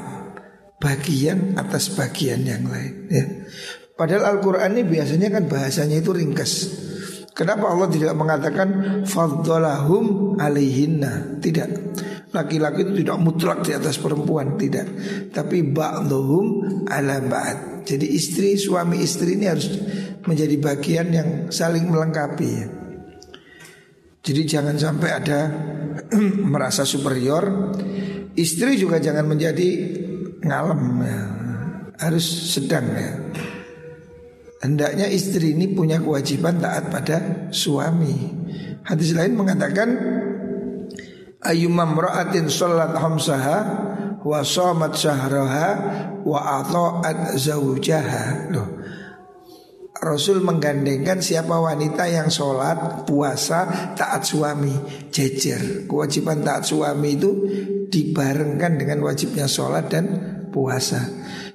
[0.76, 3.24] Bagian atas bagian yang lain ya.
[3.96, 6.52] Padahal Al-Quran ini biasanya kan bahasanya itu ringkas
[7.34, 8.68] Kenapa Allah tidak mengatakan
[9.10, 11.42] fadzalahum alaihinna?
[11.42, 11.68] Tidak.
[12.34, 14.90] Laki-laki itu tidak mutlak di atas perempuan, tidak.
[15.30, 16.46] Tapi ba'dhum
[16.90, 17.86] ala ba'd.
[17.86, 19.70] Jadi istri suami istri ini harus
[20.26, 22.52] menjadi bagian yang saling melengkapi.
[24.24, 25.40] Jadi jangan sampai ada
[26.52, 27.70] merasa superior.
[28.34, 29.68] Istri juga jangan menjadi
[30.42, 31.20] ngalem ya.
[32.02, 33.14] Harus sedang ya.
[34.58, 38.44] Hendaknya istri ini punya kewajiban taat pada suami
[38.84, 39.88] Hadis lain mengatakan
[41.44, 43.58] ayyumam ra'atin sholat hamsaha
[44.24, 45.68] wa shamat syahraha
[46.24, 48.50] wa ata'at zawjaha.
[48.50, 48.68] Loh.
[50.04, 54.74] Rasul menggandengkan siapa wanita yang sholat, puasa, taat suami,
[55.08, 55.88] jejer.
[55.88, 57.30] Kewajiban taat suami itu
[57.88, 60.04] dibarengkan dengan wajibnya sholat dan
[60.50, 60.98] puasa.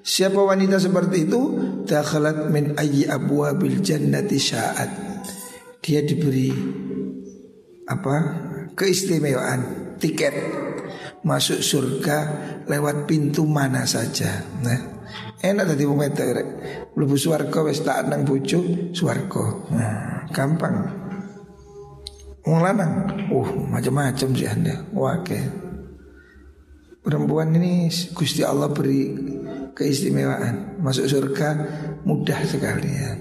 [0.02, 1.41] Siapa wanita seperti itu,
[1.86, 4.91] dakhalat min ayyi abwabil jannati sya'at.
[5.84, 6.49] Dia diberi
[7.86, 8.15] apa
[8.73, 10.34] keistimewaan tiket
[11.24, 12.18] masuk surga
[12.66, 14.44] lewat pintu mana saja.
[14.64, 15.04] Nah,
[15.44, 16.48] enak tadi wong wedok rek.
[16.96, 17.16] Mlebu
[17.84, 19.46] tak nang bojo swarga.
[19.72, 20.76] Nah, gampang.
[22.48, 24.76] Wong uh macam-macam sih Anda.
[24.96, 25.40] Oke.
[27.00, 29.12] Perempuan ini Gusti Allah beri
[29.76, 30.80] keistimewaan.
[30.80, 31.50] Masuk surga
[32.04, 33.12] mudah sekali ya.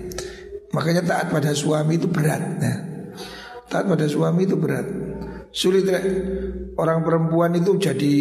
[0.74, 2.74] Makanya taat pada suami itu berat ya.
[3.68, 5.07] Taat pada suami itu berat
[5.58, 5.98] Sulit ya.
[6.78, 8.12] Orang perempuan itu jadi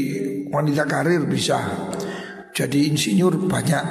[0.50, 1.62] wanita karir bisa.
[2.50, 3.86] Jadi insinyur banyak.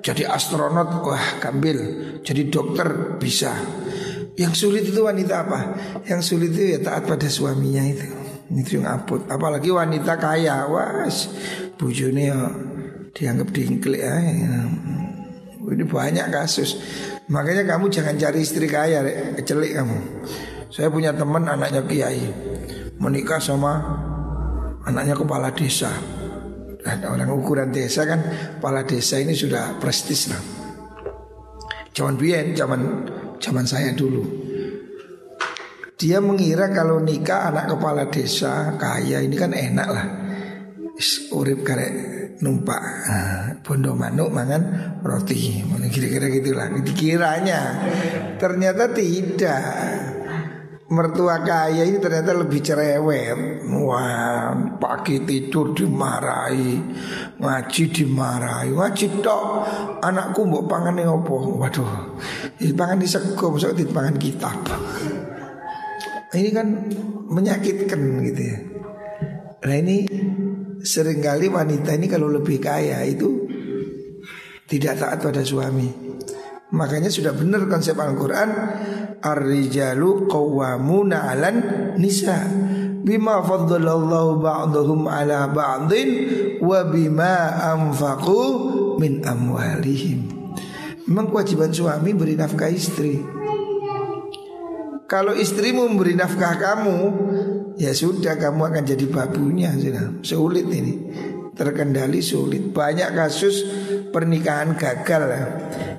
[0.00, 1.76] Jadi astronot wah kambil
[2.24, 3.52] Jadi dokter bisa.
[4.40, 5.60] Yang sulit itu wanita apa?
[6.08, 8.08] Yang sulit itu ya taat pada suaminya itu.
[8.48, 10.64] Itu yang aput Apalagi wanita kaya.
[10.72, 11.04] Wah
[11.76, 12.40] bujune ya
[13.12, 14.16] dianggap diingklik ya.
[15.68, 16.80] Ini banyak kasus.
[17.28, 19.04] Makanya kamu jangan cari istri kaya
[19.36, 20.24] Kecelik kamu.
[20.72, 22.47] Saya punya teman anaknya kiai
[22.98, 23.78] menikah sama
[24.86, 25.90] anaknya kepala desa.
[26.78, 28.20] Ada orang ukuran desa kan
[28.58, 30.40] kepala desa ini sudah prestis lah.
[31.92, 32.80] Zaman bien, zaman
[33.42, 34.46] zaman saya dulu.
[35.98, 40.06] Dia mengira kalau nikah anak kepala desa kaya ini kan enak lah.
[41.34, 44.62] Urip karek numpak nah, bondo manuk mangan
[45.02, 47.60] roti kira-kira gitulah dikiranya
[48.38, 49.62] ternyata tidak
[50.88, 53.64] mertua kaya ini ternyata lebih cerewet.
[53.68, 56.80] Wah, pagi tidur dimarahi,
[57.36, 59.44] ngaji dimarahi, ngaji tok.
[60.00, 61.60] Anakku mbok pangan opo?
[61.60, 62.18] Waduh,
[62.64, 64.56] ini pangan disego, masuk di pangan kitab.
[66.28, 66.66] Ini kan
[67.28, 68.58] menyakitkan gitu ya.
[69.58, 70.04] Nah ini
[70.84, 73.48] sering kali wanita ini kalau lebih kaya itu
[74.68, 75.88] tidak taat pada suami.
[76.68, 78.48] Makanya sudah benar konsep Al-Quran
[79.18, 81.56] Ar-rijalu qawwamuna 'alan
[81.98, 82.46] nisa
[83.02, 86.08] bima faddalallahu ba'dahum 'ala ba'din
[86.62, 88.42] wa bima anfaqu
[89.02, 90.30] min amwalihim.
[91.08, 93.18] Memang kewajiban suami beri nafkah istri.
[95.08, 96.98] Kalau istrimu memberi nafkah kamu,
[97.80, 99.72] ya sudah kamu akan jadi babunya.
[100.20, 100.94] Sulit ini.
[101.56, 102.76] Terkendali sulit.
[102.76, 103.64] Banyak kasus
[104.12, 105.42] pernikahan gagal ya.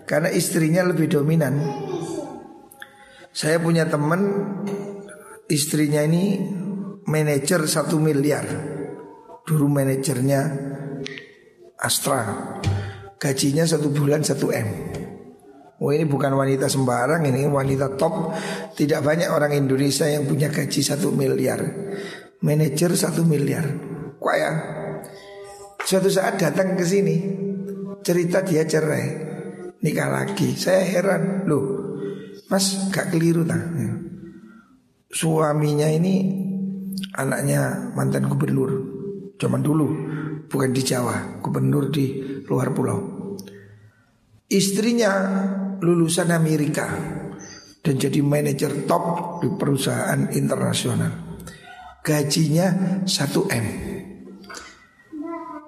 [0.05, 1.57] Karena istrinya lebih dominan.
[3.39, 4.19] Saya punya teman
[5.47, 6.43] istrinya ini
[7.07, 8.43] manajer satu miliar.
[9.47, 10.41] Dulu manajernya
[11.79, 12.19] Astra.
[13.15, 14.67] Gajinya satu bulan satu M.
[15.79, 18.35] Oh ini bukan wanita sembarang ini wanita top
[18.75, 21.63] Tidak banyak orang Indonesia yang punya gaji satu miliar
[22.43, 23.63] Manajer satu miliar
[24.19, 24.51] Kaya
[25.87, 27.15] Suatu saat datang ke sini
[28.03, 29.07] Cerita dia cerai
[29.79, 31.78] Nikah lagi Saya heran Loh
[32.49, 33.61] Mas gak keliru tak?
[33.61, 33.93] Ya.
[35.09, 36.25] Suaminya ini
[37.13, 38.89] anaknya mantan gubernur
[39.39, 39.87] zaman dulu,
[40.51, 42.99] bukan di Jawa, gubernur di luar pulau.
[44.49, 45.11] Istrinya
[45.79, 46.89] lulusan Amerika
[47.79, 51.39] dan jadi manajer top di perusahaan internasional.
[52.03, 52.67] Gajinya
[53.05, 53.67] 1 M.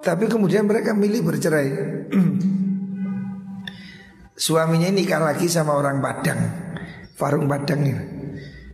[0.02, 1.70] Tapi kemudian mereka milih bercerai.
[4.42, 6.71] Suaminya nikah lagi sama orang Padang.
[7.22, 8.02] Warung Padang ya.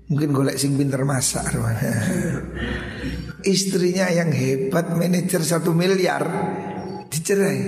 [0.07, 1.51] Mungkin golek sing pinter masak
[3.43, 6.23] Istrinya yang hebat manajer satu miliar
[7.11, 7.59] Dicerai.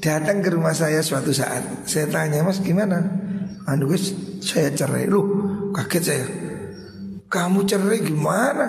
[0.00, 3.04] Datang ke rumah saya suatu saat Saya tanya mas gimana?
[3.68, 5.04] Anu guys saya cerai.
[5.04, 5.28] Loh
[5.76, 6.26] kaget saya.
[7.28, 8.66] Kamu cerai gimana?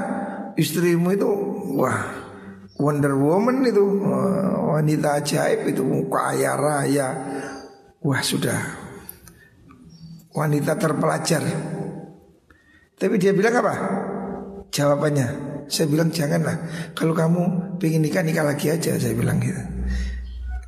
[0.59, 1.31] Istrimu itu
[1.79, 2.11] Wah
[2.75, 4.03] Wonder Woman itu
[4.67, 7.07] Wanita ajaib itu Kaya raya.
[8.03, 8.80] Wah sudah
[10.31, 11.43] wanita terpelajar.
[12.95, 13.73] Tapi dia bilang apa?
[14.71, 15.27] Jawabannya,
[15.67, 16.55] saya bilang janganlah.
[16.95, 19.59] Kalau kamu pengen nikah nikah lagi aja, saya bilang gitu.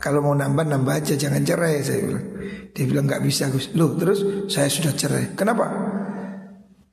[0.04, 2.26] Kalau mau nambah nambah aja, jangan cerai, saya bilang.
[2.74, 3.72] Dia bilang nggak bisa, Gus.
[3.78, 5.32] Loh, terus saya sudah cerai.
[5.38, 5.66] Kenapa?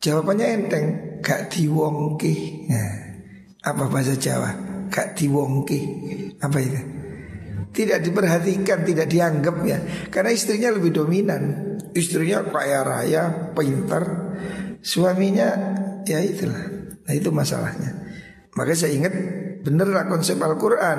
[0.01, 0.87] Jawabannya enteng,
[1.21, 2.65] gak diwongki.
[2.73, 2.91] Nah,
[3.61, 4.49] apa bahasa Jawa?
[4.89, 5.81] Gak diwongki.
[6.41, 7.00] Apa itu?
[7.71, 9.79] Tidak diperhatikan, tidak dianggap ya.
[10.11, 11.43] Karena istrinya lebih dominan.
[11.95, 14.05] Istrinya kaya raya, pintar
[14.81, 15.49] Suaminya
[16.07, 16.65] Ya itulah.
[17.07, 17.93] Nah itu masalahnya.
[18.57, 19.15] Maka saya ingat
[19.63, 20.99] benerlah konsep Al-Quran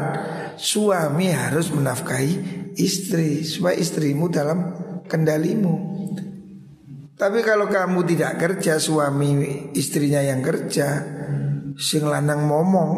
[0.56, 2.34] Suami harus menafkahi
[2.80, 4.60] istri Supaya istrimu dalam
[5.10, 5.92] kendalimu
[7.22, 11.06] tapi kalau kamu tidak kerja suami istrinya yang kerja
[11.78, 12.94] Sing lanang momong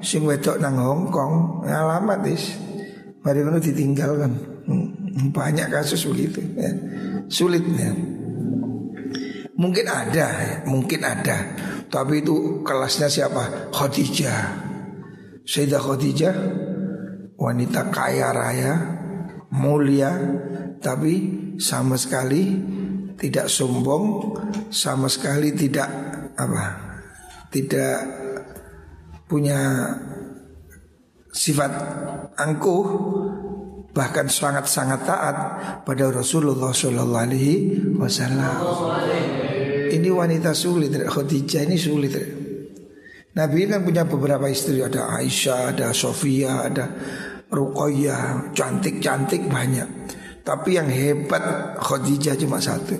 [0.00, 2.56] Sing wedok nang Hongkong Ngalamat is
[3.26, 4.32] Mari kamu ditinggalkan
[5.34, 6.70] Banyak kasus begitu ya.
[7.26, 7.90] Sulit ya
[9.58, 10.54] Mungkin ada ya.
[10.70, 11.36] Mungkin ada
[11.90, 13.74] Tapi itu kelasnya siapa?
[13.74, 14.40] Khadijah
[15.42, 16.36] Sayyidah Khadijah
[17.34, 18.72] Wanita kaya raya
[19.50, 20.14] Mulia
[20.78, 21.12] Tapi
[21.58, 22.54] sama sekali
[23.16, 24.36] tidak sombong,
[24.68, 25.88] sama sekali tidak
[26.36, 26.64] apa,
[27.48, 27.96] tidak
[29.24, 29.88] punya
[31.36, 31.72] sifat
[32.40, 32.86] angkuh,
[33.92, 35.36] bahkan sangat-sangat taat
[35.84, 38.56] pada Rasulullah Shallallahu Alaihi Wasallam.
[39.92, 42.16] Ini wanita sulit, Khadijah ini sulit.
[43.36, 46.88] Nabi kan punya beberapa istri, ada Aisyah, ada Sofia, ada
[47.52, 49.88] Ruqayyah, cantik-cantik banyak.
[50.40, 52.94] Tapi yang hebat Khadijah cuma satu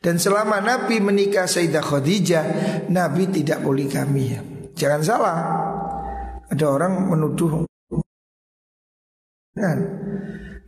[0.00, 2.44] Dan selama Nabi menikah Sayyidah Khadijah
[2.88, 4.32] Nabi tidak poligami.
[4.72, 5.38] Jangan salah
[6.48, 7.68] Ada orang menuduh.
[9.52, 9.78] Kan?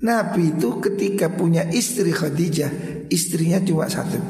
[0.00, 4.22] Nabi itu ketika punya istri Khadijah Istrinya cuma satu.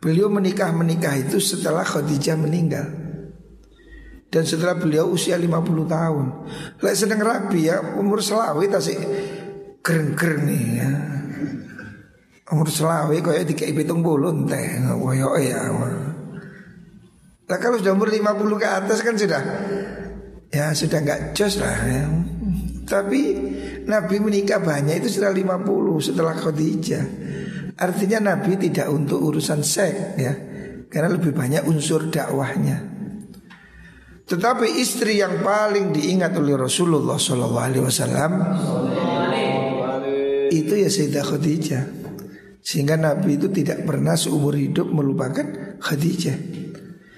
[0.00, 2.88] Beliau menikah-menikah itu setelah Khadijah meninggal.
[4.32, 5.52] Dan setelah beliau usia 50
[5.84, 6.26] tahun.
[6.80, 8.96] Lek sedang rapi ya umur selawi tasik
[9.84, 10.90] keren-keren nih ya.
[12.48, 15.60] Umur selawe kaya tiga pitung bulu teh Kaya ya.
[17.44, 18.24] Nah kalau sudah umur 50
[18.56, 19.40] ke atas kan sudah
[20.54, 22.06] Ya sudah nggak jos lah ya.
[22.86, 23.20] Tapi
[23.90, 27.04] Nabi menikah banyak itu setelah 50 setelah Khadijah.
[27.74, 30.32] Artinya Nabi tidak untuk urusan seks ya.
[30.86, 32.94] Karena lebih banyak unsur dakwahnya.
[34.24, 38.32] Tetapi istri yang paling diingat oleh Rasulullah Wasallam
[40.54, 41.84] itu ya Sayyidah Khadijah.
[42.64, 46.38] Sehingga Nabi itu tidak pernah seumur hidup melupakan Khadijah.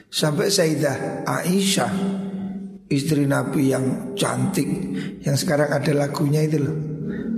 [0.09, 1.93] Sampai Sayyidah Aisyah
[2.87, 4.69] Istri Nabi yang cantik.
[5.27, 6.77] Yang sekarang ada lagunya itu loh.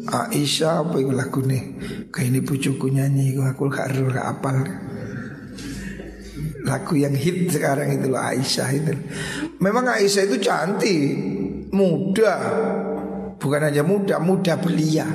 [0.08, 1.74] Aisyah apa itu lagu nih
[2.08, 4.56] Kayak ini pucuku nyanyi Aku gak gak apal.
[6.64, 8.92] Lagu yang hit sekarang itu loh Aisyah itu.
[9.60, 11.04] Memang Aisyah itu cantik
[11.72, 12.34] Muda.
[13.38, 15.06] Bukan hanya muda, muda belia.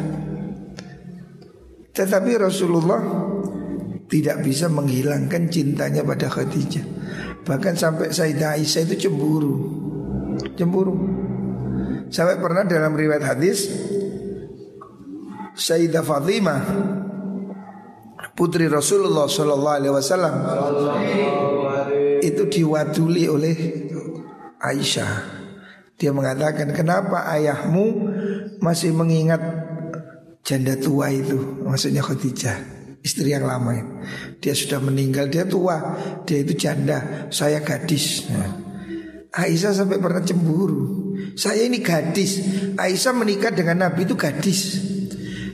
[1.94, 3.02] Tetapi Rasulullah
[4.08, 6.86] tidak bisa menghilangkan cintanya pada Khadijah.
[7.44, 9.83] Bahkan sampai Sayyidah Aisyah itu cemburu.
[10.56, 10.96] Cemburu.
[12.14, 13.70] Sampai pernah dalam riwayat hadis
[15.54, 16.62] Sayyidah Fatimah
[18.34, 20.36] putri Rasulullah Shallallahu Alaihi Wasallam
[22.22, 23.56] itu diwaduli oleh
[24.62, 25.14] Aisyah.
[25.98, 27.86] Dia mengatakan kenapa ayahmu
[28.60, 29.42] masih mengingat
[30.44, 32.58] janda tua itu maksudnya Khadijah
[33.04, 34.04] istri yang lama
[34.44, 35.96] dia sudah meninggal dia tua
[36.28, 38.63] dia itu janda saya gadis nah.
[39.34, 41.14] Aisyah sampai pernah cemburu.
[41.34, 42.38] Saya ini gadis.
[42.78, 44.78] Aisyah menikah dengan Nabi itu gadis.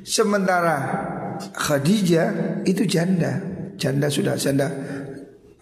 [0.04, 0.78] Sementara
[1.56, 3.40] Khadijah itu janda.
[3.80, 4.68] Janda sudah janda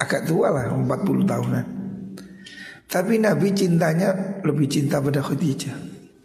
[0.02, 1.66] agak tua lah 40 tahunan.
[2.88, 5.78] Tapi Nabi cintanya lebih cinta pada Khadijah.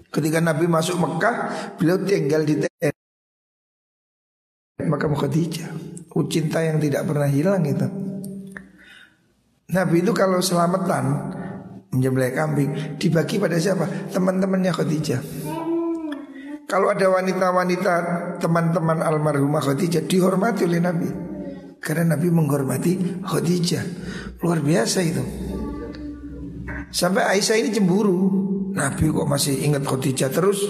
[0.09, 1.37] Ketika Nabi masuk Mekah,
[1.77, 2.57] beliau tinggal di
[4.87, 5.69] makam Khadijah.
[6.13, 7.89] Oh, cinta yang tidak pernah hilang itu.
[9.73, 11.33] Nabi itu kalau selamatan
[11.93, 14.11] menyembelih kambing dibagi pada siapa?
[14.11, 15.21] Teman-temannya Khadijah.
[16.65, 17.95] Kalau ada wanita-wanita
[18.41, 21.09] teman-teman almarhumah Khadijah dihormati oleh Nabi.
[21.79, 23.85] Karena Nabi menghormati Khadijah.
[24.41, 25.25] Luar biasa itu.
[26.89, 28.19] Sampai Aisyah ini cemburu.
[28.73, 30.65] Nabi kok masih ingat Khadijah terus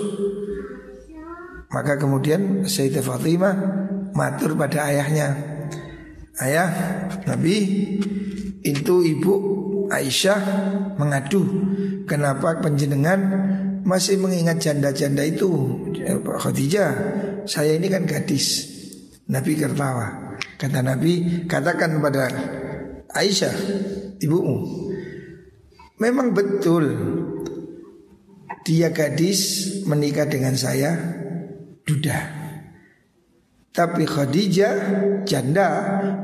[1.73, 3.55] Maka kemudian Sayyidah Fatimah
[4.13, 5.39] matur pada ayahnya
[6.43, 6.69] Ayah
[7.31, 7.57] Nabi
[8.67, 9.35] itu ibu
[9.93, 10.41] Aisyah
[10.97, 11.45] mengadu
[12.09, 13.21] Kenapa penjenengan
[13.85, 15.49] masih mengingat janda-janda itu?
[16.25, 16.91] Khadijah
[17.45, 18.73] Saya ini kan gadis.
[19.29, 20.39] Nabi tertawa.
[20.57, 22.27] Kata Nabi katakan pada
[23.13, 23.55] Aisyah
[24.19, 24.89] Ibumu
[26.03, 26.85] Memang betul
[28.63, 30.95] dia gadis menikah dengan saya?
[31.83, 32.19] Duda.
[33.73, 34.75] Tapi Khadijah
[35.27, 35.69] janda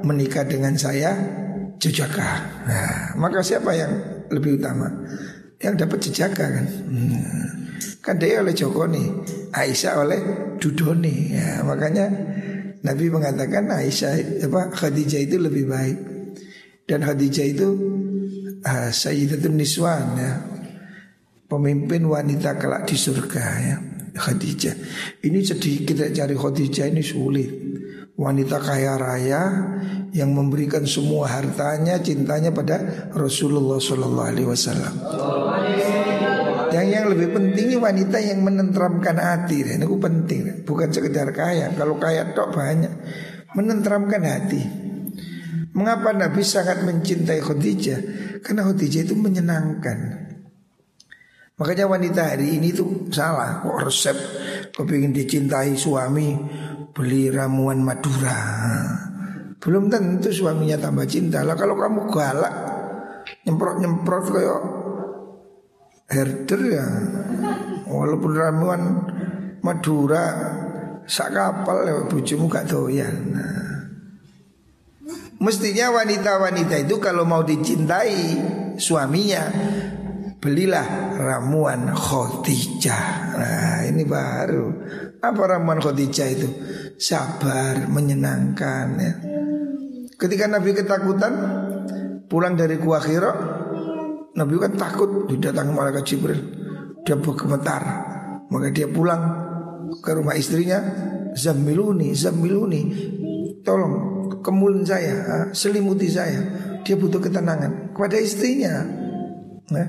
[0.07, 1.17] menikah dengan saya
[1.79, 2.31] jejaka.
[2.67, 3.93] Nah, maka siapa yang
[4.29, 4.91] lebih utama?
[5.59, 6.67] Yang dapat jejaka kan?
[6.67, 7.23] Hmm.
[8.03, 9.07] Kan dia oleh Joko nih,
[9.55, 10.21] Aisyah oleh
[10.59, 11.35] Dudoni.
[11.35, 12.11] Ya, makanya
[12.83, 15.99] Nabi mengatakan Aisyah apa Khadijah itu lebih baik.
[16.89, 17.69] Dan Khadijah itu
[18.65, 20.33] uh, Sayyidatun Niswan ya
[21.49, 23.77] Pemimpin wanita kelak di surga ya
[24.17, 24.77] Khadijah
[25.25, 27.51] Ini sedikit cari Khadijah ini sulit
[28.19, 29.43] Wanita kaya raya
[30.11, 34.95] yang memberikan semua hartanya, cintanya pada Rasulullah Sallallahu Alaihi Wasallam.
[36.75, 41.71] Yang yang lebih penting wanita yang menenteramkan hati, ini penting, bukan sekedar kaya.
[41.79, 42.91] Kalau kaya tok banyak,
[43.55, 44.63] menenteramkan hati.
[45.79, 48.01] Mengapa Nabi sangat mencintai Khadijah?
[48.43, 50.27] Karena Khadijah itu menyenangkan.
[51.59, 54.15] Makanya wanita hari ini tuh salah kok resep
[54.75, 56.39] kepingin dicintai suami
[56.99, 58.35] beli ramuan Madura.
[59.63, 61.47] Belum tentu suaminya tambah cinta.
[61.47, 62.55] Lah kalau kamu galak
[63.47, 64.63] nyemprot-nyemprot kayak
[66.11, 66.87] herder ya.
[67.87, 68.83] Walaupun ramuan
[69.63, 70.25] Madura
[71.07, 73.15] sak kapal ya bojomu gak doyan.
[73.31, 73.67] Nah.
[75.39, 78.43] Mestinya wanita-wanita itu kalau mau dicintai
[78.75, 79.47] suaminya
[80.43, 83.07] belilah ramuan Khadijah.
[83.39, 84.67] Nah, ini baru.
[85.23, 86.49] Apa ramuan Khadijah itu?
[86.99, 89.13] Sabar, menyenangkan ya.
[90.19, 91.33] Ketika Nabi ketakutan
[92.27, 93.31] pulang dari Gua Hira,
[94.35, 96.41] Nabi kan takut didatangi malaikat Jibril.
[97.07, 97.83] Dia bergemetar.
[98.51, 99.23] Maka dia pulang
[100.03, 100.83] ke rumah istrinya,
[101.39, 102.83] Zamiluni, Zamiluni,
[103.63, 103.95] tolong
[104.43, 106.43] kemulin saya, selimuti saya.
[106.83, 108.75] Dia butuh ketenangan kepada istrinya.
[109.71, 109.87] Nah,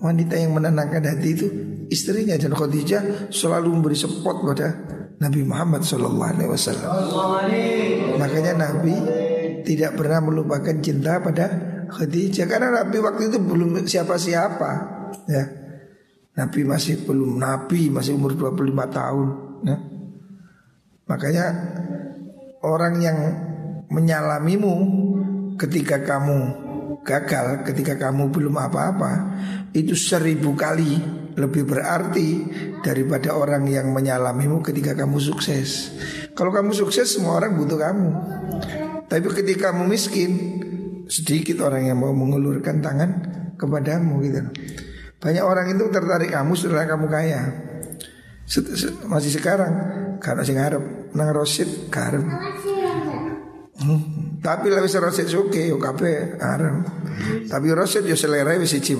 [0.00, 1.46] wanita yang menenangkan hati itu
[1.92, 4.68] istrinya dan Khadijah selalu memberi support pada
[5.20, 6.88] Nabi Muhammad Shallallahu Alaihi Wasallam.
[8.16, 8.96] Makanya Nabi
[9.68, 11.46] tidak pernah melupakan cinta pada
[11.92, 14.70] Khadijah karena Nabi waktu itu belum siapa-siapa
[15.28, 15.44] ya.
[16.40, 19.28] Nabi masih belum nabi, masih umur 25 tahun
[19.68, 19.76] ya.
[21.04, 21.46] Makanya
[22.64, 23.18] orang yang
[23.92, 24.74] menyalamimu
[25.60, 26.38] ketika kamu
[27.04, 29.12] gagal, ketika kamu belum apa-apa,
[29.76, 30.96] itu seribu kali
[31.40, 32.44] lebih berarti
[32.84, 35.96] daripada orang yang menyalamimu ketika kamu sukses.
[36.36, 38.08] Kalau kamu sukses, semua orang butuh kamu.
[39.08, 40.32] Tapi ketika kamu miskin,
[41.10, 43.10] sedikit orang yang mau mengulurkan tangan
[43.58, 44.40] kepadamu gitu.
[45.20, 47.40] Banyak orang itu tertarik kamu setelah kamu kaya.
[49.10, 49.72] Masih sekarang
[50.22, 52.24] karena sing ngarep nang Rosid karep.
[53.80, 54.00] Hmm.
[54.40, 56.84] Tapi lebih Rosid suke yo kape arem.
[57.48, 58.96] Tapi Rosid yo selera wis siji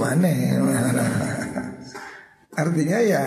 [2.60, 3.24] Artinya ya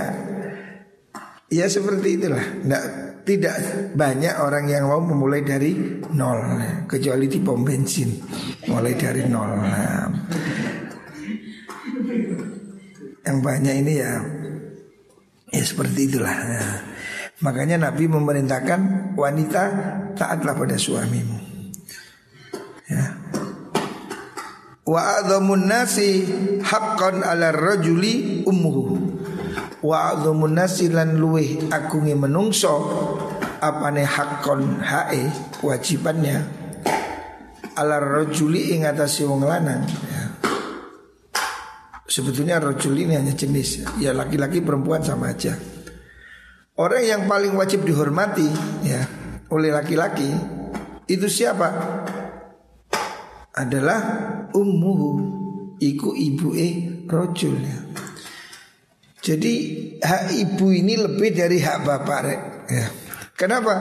[1.49, 2.45] ya seperti itulah.
[2.61, 2.83] Nggak,
[3.23, 3.55] tidak
[3.95, 5.71] banyak orang yang mau memulai dari
[6.11, 8.11] nol kecuali di pom bensin
[8.67, 9.51] mulai dari nol.
[13.23, 14.19] Yang banyak ini ya
[15.55, 16.35] ya seperti itulah.
[16.35, 16.75] Nah,
[17.39, 19.63] makanya Nabi memerintahkan wanita
[20.19, 21.39] taatlah pada suamimu.
[22.91, 23.15] Ya.
[24.83, 26.27] Wa a'dhamun nasi
[26.59, 29.12] haqqan 'ala rajuli ummuhu.
[29.83, 32.71] Wa a'dhamun nasi lan luweh agunge menungso
[33.59, 35.27] apane haqqan hae
[35.59, 36.39] wajibannya
[37.75, 40.23] ala rajuli ing atase wong lanang ya.
[42.07, 45.51] Sebetulnya rajul ini hanya jenis ya laki-laki perempuan sama aja.
[46.79, 48.47] Orang yang paling wajib dihormati
[48.87, 49.03] ya
[49.51, 50.31] oleh laki-laki
[51.11, 51.69] itu siapa?
[53.53, 54.01] adalah
[54.49, 55.09] ummuhu
[55.77, 56.69] iku ibu e
[57.05, 57.79] rojul ya.
[59.23, 59.53] Jadi
[60.03, 62.41] hak ibu ini lebih dari hak bapak rek.
[62.67, 62.85] Ya.
[63.39, 63.73] Kenapa?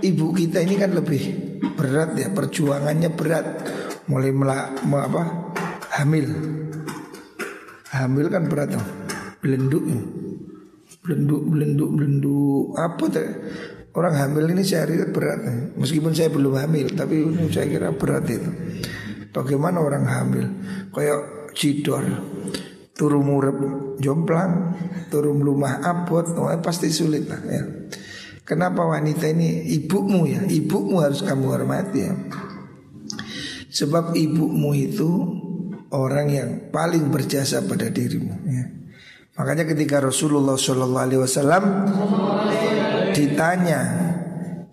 [0.00, 1.20] Ibu kita ini kan lebih
[1.76, 3.46] berat ya perjuangannya berat.
[4.08, 5.52] Mulai melak apa?
[6.00, 6.32] Hamil.
[7.92, 8.86] Hamil kan berat tuh.
[9.44, 9.84] Belenduk
[11.04, 12.66] belenduk belenduk belenduk.
[12.80, 13.28] Apa tuh?
[13.92, 15.42] Orang hamil ini sehari berat
[15.76, 18.50] meskipun saya belum hamil tapi saya kira berat itu.
[19.36, 20.48] Bagaimana orang hamil?
[20.96, 22.08] Kayak cidor
[22.98, 23.56] Turu murep
[24.02, 24.74] jomplang
[25.06, 27.62] Turu rumah abot oh, Pasti sulit lah ya
[28.42, 32.12] Kenapa wanita ini ibumu ya Ibumu harus kamu hormati ya
[33.70, 35.10] Sebab ibumu itu
[35.94, 38.64] Orang yang paling berjasa pada dirimu ya
[39.38, 41.62] Makanya ketika Rasulullah SAW
[43.14, 43.80] ditanya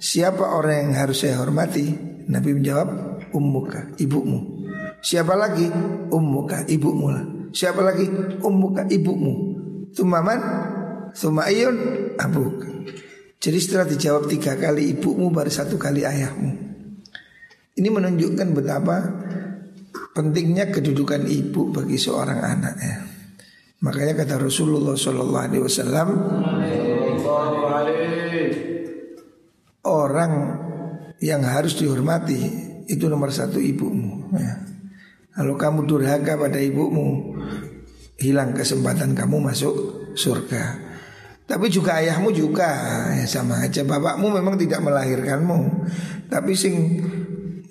[0.01, 1.93] siapa orang yang harus saya hormati,
[2.25, 2.89] Nabi menjawab
[3.29, 4.65] ummuka, ibumu.
[5.05, 5.69] Siapa lagi?
[6.09, 7.25] Ummuka, ibumu lah.
[7.55, 8.03] Siapa lagi?
[8.43, 9.55] Ummuka, ibumu.
[9.95, 10.39] Tumaman,
[11.15, 11.77] tumayun,
[12.19, 12.67] abuk.
[13.39, 16.51] Jadi setelah dijawab tiga kali ibumu baru satu kali ayahmu.
[17.79, 18.97] Ini menunjukkan betapa
[20.11, 22.97] pentingnya kedudukan ibu bagi seorang anak ya.
[23.83, 26.07] Makanya kata Rasulullah Shallallahu Alaihi Wasallam,
[29.85, 30.33] orang
[31.21, 32.39] yang harus dihormati
[32.89, 34.74] itu nomor satu ibumu ya.
[35.35, 37.35] Kalau kamu durhaka pada ibumu,
[38.15, 39.75] hilang kesempatan kamu masuk
[40.15, 40.79] surga.
[41.45, 42.71] Tapi juga ayahmu juga
[43.13, 43.83] ya sama aja.
[43.85, 45.85] Bapakmu memang tidak melahirkanmu,
[46.31, 47.03] tapi sing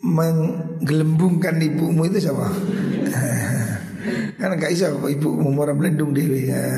[0.04, 2.46] menggelembungkan ibumu itu siapa?
[4.38, 6.68] Karena gak bisa ibu umur melindung dewi ya.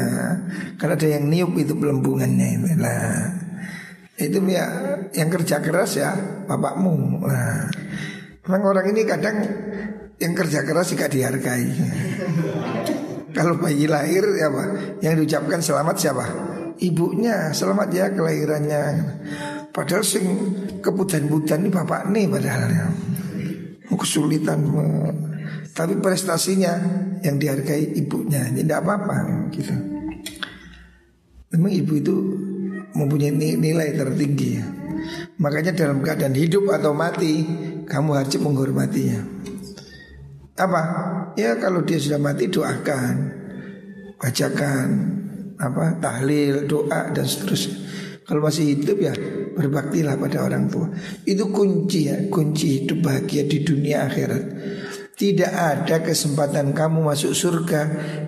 [0.78, 3.34] Karena ada yang niup itu pelembungannya lah.
[4.16, 4.64] Itu ya
[5.12, 6.14] yang kerja keras ya
[6.47, 7.26] bapakmu.
[7.26, 7.68] Nah,
[8.47, 9.37] memang orang ini kadang
[10.16, 11.68] yang kerja keras juga dihargai.
[13.36, 14.64] Kalau bayi lahir ya apa?
[15.04, 16.24] Yang diucapkan selamat siapa?
[16.80, 18.82] Ibunya selamat ya kelahirannya.
[19.72, 20.24] Padahal sing
[20.80, 22.86] kebutan-butan ini bapak nih padahal ya.
[23.96, 24.60] Kesulitan
[25.76, 26.72] tapi prestasinya
[27.20, 29.72] yang dihargai ibunya tidak apa-apa gitu.
[31.52, 32.16] Memang ibu itu
[32.96, 34.64] mempunyai nilai tertinggi ya.
[35.36, 37.44] Makanya dalam keadaan hidup atau mati
[37.84, 39.20] kamu wajib menghormatinya.
[40.57, 40.80] Apa?
[41.36, 43.14] Ya kalau dia sudah mati doakan,
[44.16, 44.88] bacakan
[45.61, 47.76] apa tahlil, doa dan seterusnya.
[48.26, 49.14] Kalau masih hidup ya
[49.54, 50.90] berbaktilah pada orang tua.
[51.22, 54.44] Itu kunci ya, kunci hidup bahagia di dunia akhirat.
[55.16, 57.80] Tidak ada kesempatan kamu masuk surga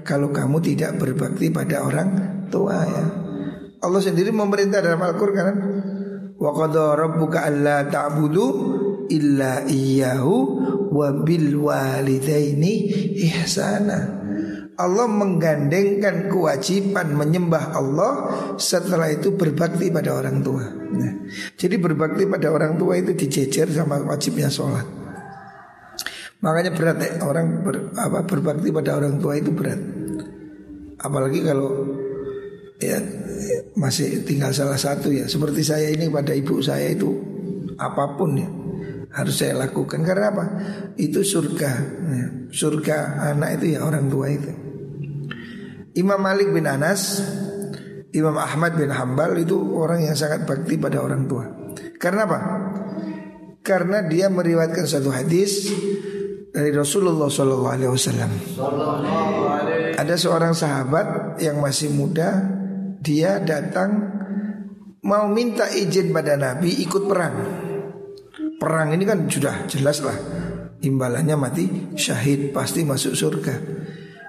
[0.06, 2.08] kalau kamu tidak berbakti pada orang
[2.48, 3.04] tua ya.
[3.82, 5.56] Allah sendiri memerintah dalam Al-Qur'an
[6.38, 8.46] wa qadara rabbuka alla ta'budu
[9.10, 10.36] illa iyyahu
[10.98, 12.74] wa bil walidaini
[13.22, 14.18] ihsana.
[14.78, 18.12] Allah menggandengkan kewajiban menyembah Allah
[18.62, 20.70] setelah itu berbakti pada orang tua.
[20.70, 21.12] Nah,
[21.58, 24.86] jadi berbakti pada orang tua itu dijejer sama wajibnya sholat.
[26.38, 29.82] Makanya berat ya orang ber, apa, berbakti pada orang tua itu berat.
[31.02, 31.98] Apalagi kalau
[32.78, 33.02] ya
[33.74, 37.10] masih tinggal salah satu ya seperti saya ini pada ibu saya itu
[37.74, 38.46] apa pun ya
[39.12, 40.44] harus saya lakukan karena apa?
[41.00, 41.70] Itu surga.
[42.08, 42.26] Ya.
[42.52, 44.52] Surga anak itu ya orang tua itu.
[45.98, 47.18] Imam Malik bin Anas,
[48.14, 51.44] Imam Ahmad bin Hambal itu orang yang sangat bakti pada orang tua.
[51.98, 52.38] Karena apa?
[53.66, 55.74] Karena dia meriwayatkan satu hadis
[56.54, 58.30] dari Rasulullah Shallallahu Alaihi Wasallam.
[59.98, 62.46] Ada seorang sahabat yang masih muda,
[63.02, 64.14] dia datang
[65.02, 67.57] mau minta izin pada Nabi ikut perang.
[68.58, 70.18] Perang ini kan sudah jelas lah
[70.82, 73.54] imbalannya mati syahid pasti masuk surga.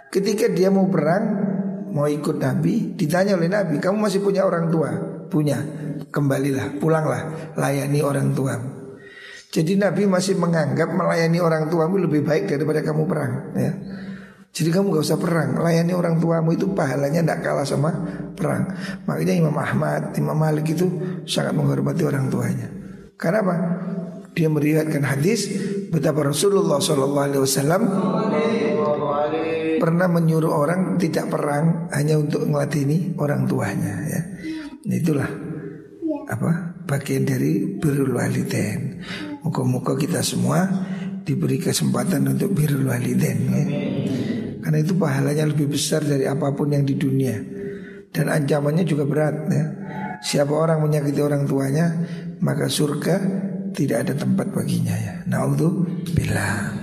[0.09, 1.49] Ketika dia mau perang
[1.89, 4.93] mau ikut Nabi ditanya oleh Nabi kamu masih punya orang tua
[5.29, 5.57] punya
[6.13, 8.53] kembalilah pulanglah layani orang tua
[9.49, 13.73] jadi Nabi masih menganggap melayani orang tuamu lebih baik daripada kamu perang ya.
[14.49, 17.93] Jadi kamu gak usah perang Layani orang tuamu itu pahalanya tidak kalah sama
[18.33, 18.65] perang
[19.05, 20.89] Makanya Imam Ahmad, Imam Malik itu
[21.29, 22.65] sangat menghormati orang tuanya
[23.13, 23.55] Karena apa?
[24.37, 25.49] Dia meriwayatkan hadis
[25.89, 27.83] Betapa Rasulullah SAW
[29.79, 34.21] Pernah menyuruh orang tidak perang Hanya untuk ngelatini orang tuanya ya.
[34.89, 35.29] Itulah
[36.29, 39.01] apa bagian dari birrul walidain.
[39.45, 40.65] Muka-muka kita semua
[41.25, 43.65] diberi kesempatan untuk birrul walidain ya.
[44.59, 47.37] Karena itu pahalanya lebih besar dari apa pun yang di dunia
[48.13, 49.65] dan ancamannya juga berat ya.
[50.19, 51.95] Siapa orang menyakiti orang tuanya
[52.43, 53.15] maka surga
[53.75, 55.15] tidak ada tempat baginya ya.
[55.27, 56.78] Naudzubillah.